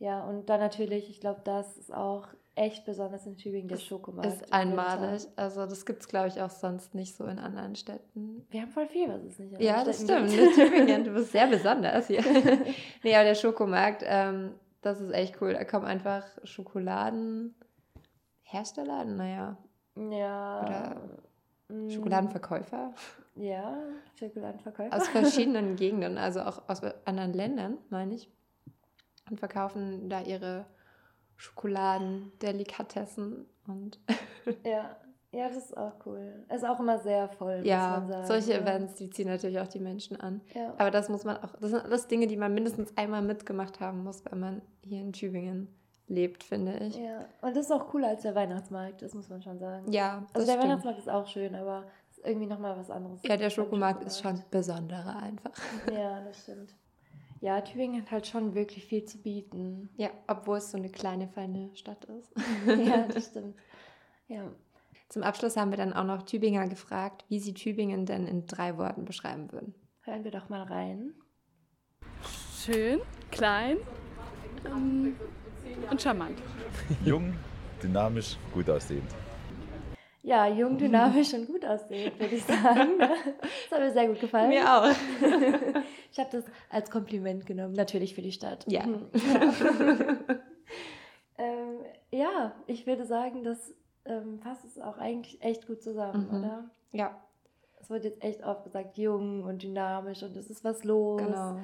Ja, 0.00 0.24
und 0.24 0.50
dann 0.50 0.60
natürlich, 0.60 1.08
ich 1.08 1.20
glaube, 1.20 1.40
das 1.44 1.76
ist 1.78 1.94
auch 1.94 2.26
echt 2.56 2.84
besonders 2.84 3.26
in 3.26 3.36
Tübingen, 3.36 3.68
der 3.68 3.78
Schokomarkt. 3.78 4.32
Ist 4.32 4.52
einmalig. 4.52 5.22
Winter. 5.24 5.32
Also 5.36 5.66
das 5.66 5.84
gibt 5.84 6.02
es, 6.02 6.08
glaube 6.08 6.28
ich, 6.28 6.40
auch 6.40 6.50
sonst 6.50 6.94
nicht 6.94 7.16
so 7.16 7.24
in 7.24 7.38
anderen 7.38 7.74
Städten. 7.74 8.46
Wir 8.50 8.62
haben 8.62 8.70
voll 8.70 8.86
viel, 8.86 9.08
was 9.08 9.22
es 9.24 9.38
nicht 9.38 9.52
in 9.52 9.60
Ja, 9.60 9.82
das 9.84 10.02
Städten 10.02 10.28
stimmt. 10.28 10.48
In 10.48 10.54
Tübingen, 10.54 11.04
du 11.04 11.10
bist 11.12 11.32
sehr 11.32 11.46
besonders 11.48 12.06
hier. 12.06 12.22
nee, 13.02 13.14
aber 13.14 13.24
der 13.24 13.34
Schokomarkt, 13.34 14.02
ähm, 14.06 14.52
das 14.82 15.00
ist 15.00 15.12
echt 15.12 15.40
cool. 15.42 15.54
Da 15.54 15.64
kommen 15.64 15.84
einfach 15.86 16.24
Schokoladenhersteller, 16.44 19.04
naja, 19.04 19.56
Ja. 19.96 20.62
Oder 20.62 20.96
mm, 21.76 21.90
Schokoladenverkäufer 21.90 22.94
Ja, 23.34 23.78
Schokoladenverkäufer. 24.18 24.96
aus 24.96 25.08
verschiedenen 25.08 25.74
Gegenden, 25.76 26.18
also 26.18 26.42
auch 26.42 26.68
aus 26.68 26.82
anderen 27.04 27.32
Ländern, 27.32 27.78
meine 27.90 28.14
ich. 28.14 28.30
Und 29.30 29.38
verkaufen 29.40 30.08
da 30.10 30.20
ihre 30.20 30.66
Schokoladen, 31.36 32.32
Delikatessen 32.42 33.46
und 33.66 33.98
ja. 34.64 34.96
ja, 35.32 35.48
das 35.48 35.56
ist 35.56 35.76
auch 35.76 35.92
cool. 36.06 36.44
Ist 36.54 36.64
auch 36.64 36.80
immer 36.80 36.98
sehr 36.98 37.28
voll, 37.28 37.58
muss 37.58 37.66
ja, 37.66 37.98
man 37.98 38.08
sagen. 38.08 38.26
solche 38.26 38.52
ja. 38.52 38.58
Events, 38.58 38.94
die 38.94 39.10
ziehen 39.10 39.28
natürlich 39.28 39.58
auch 39.58 39.68
die 39.68 39.80
Menschen 39.80 40.18
an. 40.20 40.40
Ja. 40.54 40.74
Aber 40.78 40.90
das 40.90 41.08
muss 41.08 41.24
man 41.24 41.36
auch, 41.38 41.56
das 41.60 41.70
sind 41.70 41.84
alles 41.84 42.06
Dinge, 42.06 42.26
die 42.26 42.36
man 42.36 42.54
mindestens 42.54 42.96
einmal 42.96 43.22
mitgemacht 43.22 43.80
haben 43.80 44.04
muss, 44.04 44.24
wenn 44.24 44.40
man 44.40 44.62
hier 44.82 45.00
in 45.00 45.12
Tübingen 45.12 45.68
lebt, 46.06 46.44
finde 46.44 46.76
ich. 46.78 46.96
ja, 46.96 47.24
und 47.40 47.56
das 47.56 47.66
ist 47.66 47.72
auch 47.72 47.88
cooler 47.88 48.08
als 48.08 48.22
der 48.22 48.34
Weihnachtsmarkt, 48.34 49.00
das 49.02 49.14
muss 49.14 49.28
man 49.28 49.42
schon 49.42 49.58
sagen. 49.58 49.90
Ja, 49.90 50.18
also 50.18 50.26
das 50.34 50.44
der 50.44 50.52
stimmt. 50.52 50.64
Weihnachtsmarkt 50.64 50.98
ist 50.98 51.08
auch 51.08 51.26
schön, 51.26 51.54
aber 51.54 51.84
es 52.10 52.18
ist 52.18 52.26
irgendwie 52.26 52.46
nochmal 52.46 52.76
was 52.76 52.90
anderes. 52.90 53.20
Ja, 53.22 53.36
der 53.36 53.50
Schokomarkt 53.50 54.04
ist 54.04 54.20
schon 54.20 54.42
besonderer 54.50 55.16
einfach. 55.16 55.52
Ja, 55.90 56.20
das 56.22 56.42
stimmt. 56.42 56.74
Ja, 57.44 57.60
Tübingen 57.60 58.00
hat 58.00 58.10
halt 58.10 58.26
schon 58.26 58.54
wirklich 58.54 58.86
viel 58.86 59.04
zu 59.04 59.18
bieten. 59.18 59.90
Ja, 59.98 60.08
obwohl 60.28 60.56
es 60.56 60.70
so 60.70 60.78
eine 60.78 60.88
kleine, 60.88 61.28
feine 61.28 61.68
Stadt 61.76 62.06
ist. 62.06 62.32
ja, 62.66 63.06
das 63.06 63.26
stimmt. 63.30 63.54
Ja. 64.28 64.50
Zum 65.10 65.22
Abschluss 65.22 65.58
haben 65.58 65.70
wir 65.70 65.76
dann 65.76 65.92
auch 65.92 66.04
noch 66.04 66.22
Tübinger 66.22 66.66
gefragt, 66.68 67.26
wie 67.28 67.38
sie 67.38 67.52
Tübingen 67.52 68.06
denn 68.06 68.26
in 68.26 68.46
drei 68.46 68.78
Worten 68.78 69.04
beschreiben 69.04 69.52
würden. 69.52 69.74
Hören 70.04 70.24
wir 70.24 70.30
doch 70.30 70.48
mal 70.48 70.62
rein. 70.62 71.12
Schön, 72.56 73.00
klein 73.30 73.76
ähm, 74.64 75.14
und 75.90 76.00
charmant. 76.00 76.38
Jung, 77.04 77.34
dynamisch, 77.82 78.38
gut 78.54 78.70
aussehend. 78.70 79.14
Ja, 80.26 80.46
jung, 80.48 80.78
dynamisch 80.78 81.34
und 81.34 81.46
gut 81.46 81.64
aussehend, 81.66 82.18
würde 82.18 82.34
ich 82.34 82.44
sagen. 82.44 82.98
Das 82.98 83.70
hat 83.72 83.80
mir 83.80 83.92
sehr 83.92 84.06
gut 84.08 84.20
gefallen. 84.20 84.48
Mir 84.48 84.64
auch. 84.72 84.90
Ich 86.12 86.18
habe 86.20 86.30
das 86.32 86.44
als 86.70 86.90
Kompliment 86.90 87.44
genommen, 87.44 87.74
natürlich 87.74 88.14
für 88.14 88.22
die 88.22 88.30
Stadt. 88.32 88.64
Ja. 88.68 88.86
Mhm. 88.86 89.06
ähm, 91.38 91.78
ja, 92.12 92.52
ich 92.66 92.86
würde 92.86 93.04
sagen, 93.04 93.42
das 93.44 93.74
ähm, 94.04 94.38
passt 94.40 94.64
es 94.64 94.78
auch 94.78 94.98
eigentlich 94.98 95.42
echt 95.42 95.66
gut 95.66 95.82
zusammen, 95.82 96.28
Mhm. 96.30 96.38
oder? 96.38 96.64
Ja, 96.92 97.20
Es 97.80 97.90
wird 97.90 98.04
jetzt 98.04 98.22
echt 98.24 98.42
oft 98.44 98.64
gesagt, 98.64 98.96
jung 98.96 99.42
und 99.44 99.62
dynamisch 99.62 100.22
und 100.22 100.36
es 100.36 100.48
ist 100.48 100.64
was 100.64 100.84
los. 100.84 101.20
genau. 101.20 101.58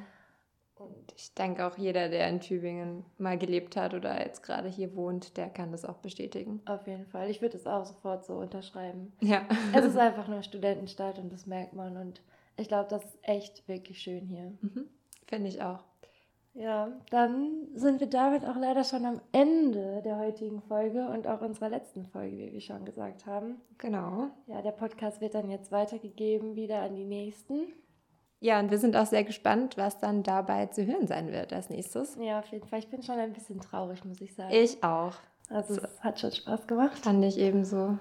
Und 0.80 1.12
ich 1.14 1.34
denke 1.34 1.66
auch 1.66 1.76
jeder, 1.76 2.08
der 2.08 2.26
in 2.28 2.40
Tübingen 2.40 3.04
mal 3.18 3.36
gelebt 3.36 3.76
hat 3.76 3.92
oder 3.92 4.18
jetzt 4.18 4.42
gerade 4.42 4.68
hier 4.68 4.96
wohnt, 4.96 5.36
der 5.36 5.50
kann 5.50 5.72
das 5.72 5.84
auch 5.84 5.98
bestätigen. 5.98 6.62
Auf 6.64 6.86
jeden 6.86 7.06
Fall. 7.06 7.28
Ich 7.28 7.42
würde 7.42 7.58
es 7.58 7.66
auch 7.66 7.84
sofort 7.84 8.24
so 8.24 8.34
unterschreiben. 8.34 9.12
Ja. 9.20 9.46
Es 9.74 9.84
ist 9.84 9.96
einfach 9.98 10.26
nur 10.26 10.42
Studentenstadt 10.42 11.18
und 11.18 11.30
das 11.32 11.46
merkt 11.46 11.74
man. 11.74 11.98
Und 11.98 12.22
ich 12.56 12.68
glaube, 12.68 12.88
das 12.88 13.04
ist 13.04 13.18
echt 13.22 13.68
wirklich 13.68 14.00
schön 14.00 14.26
hier. 14.26 14.52
Mhm. 14.62 14.88
Finde 15.26 15.48
ich 15.48 15.60
auch. 15.60 15.84
Ja, 16.54 16.90
dann 17.10 17.68
sind 17.74 18.00
wir 18.00 18.08
damit 18.08 18.44
auch 18.44 18.56
leider 18.56 18.82
schon 18.82 19.04
am 19.04 19.20
Ende 19.32 20.00
der 20.02 20.18
heutigen 20.18 20.62
Folge 20.62 21.06
und 21.08 21.28
auch 21.28 21.42
unserer 21.42 21.68
letzten 21.68 22.06
Folge, 22.06 22.38
wie 22.38 22.52
wir 22.52 22.60
schon 22.60 22.84
gesagt 22.84 23.26
haben. 23.26 23.60
Genau. 23.78 24.30
Ja, 24.46 24.60
der 24.62 24.72
Podcast 24.72 25.20
wird 25.20 25.34
dann 25.34 25.50
jetzt 25.50 25.70
weitergegeben 25.70 26.56
wieder 26.56 26.80
an 26.80 26.96
die 26.96 27.04
nächsten. 27.04 27.72
Ja, 28.40 28.58
und 28.58 28.70
wir 28.70 28.78
sind 28.78 28.96
auch 28.96 29.06
sehr 29.06 29.24
gespannt, 29.24 29.76
was 29.76 29.98
dann 29.98 30.22
dabei 30.22 30.66
zu 30.66 30.86
hören 30.86 31.06
sein 31.06 31.30
wird 31.30 31.52
als 31.52 31.68
nächstes. 31.68 32.16
Ja, 32.18 32.38
auf 32.38 32.46
jeden 32.46 32.66
Fall. 32.66 32.78
Ich 32.78 32.88
bin 32.88 33.02
schon 33.02 33.18
ein 33.18 33.34
bisschen 33.34 33.60
traurig, 33.60 34.04
muss 34.04 34.20
ich 34.20 34.34
sagen. 34.34 34.50
Ich 34.52 34.82
auch. 34.82 35.14
Also 35.50 35.74
es 35.74 36.00
hat 36.00 36.18
schon 36.20 36.32
Spaß 36.32 36.66
gemacht. 36.66 36.98
Fand 36.98 37.24
ich 37.24 37.38
ebenso. 37.38 37.98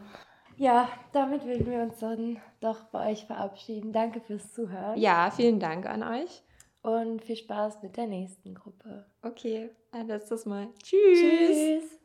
Ja, 0.55 0.89
damit 1.13 1.45
würden 1.45 1.69
wir 1.69 1.81
uns 1.81 1.99
dann 1.99 2.37
doch 2.61 2.85
bei 2.85 3.11
euch 3.11 3.25
verabschieden. 3.25 3.91
Danke 3.91 4.21
fürs 4.21 4.53
Zuhören. 4.53 4.97
Ja, 4.97 5.31
vielen 5.31 5.59
Dank 5.59 5.85
an 5.85 6.03
euch. 6.03 6.43
Und 6.81 7.21
viel 7.21 7.35
Spaß 7.35 7.81
mit 7.83 7.97
der 7.97 8.07
nächsten 8.07 8.55
Gruppe. 8.55 9.05
Okay, 9.21 9.69
ein 9.91 10.07
letztes 10.07 10.45
Mal. 10.45 10.67
Tschüss. 10.81 11.19
Tschüss. 11.19 11.98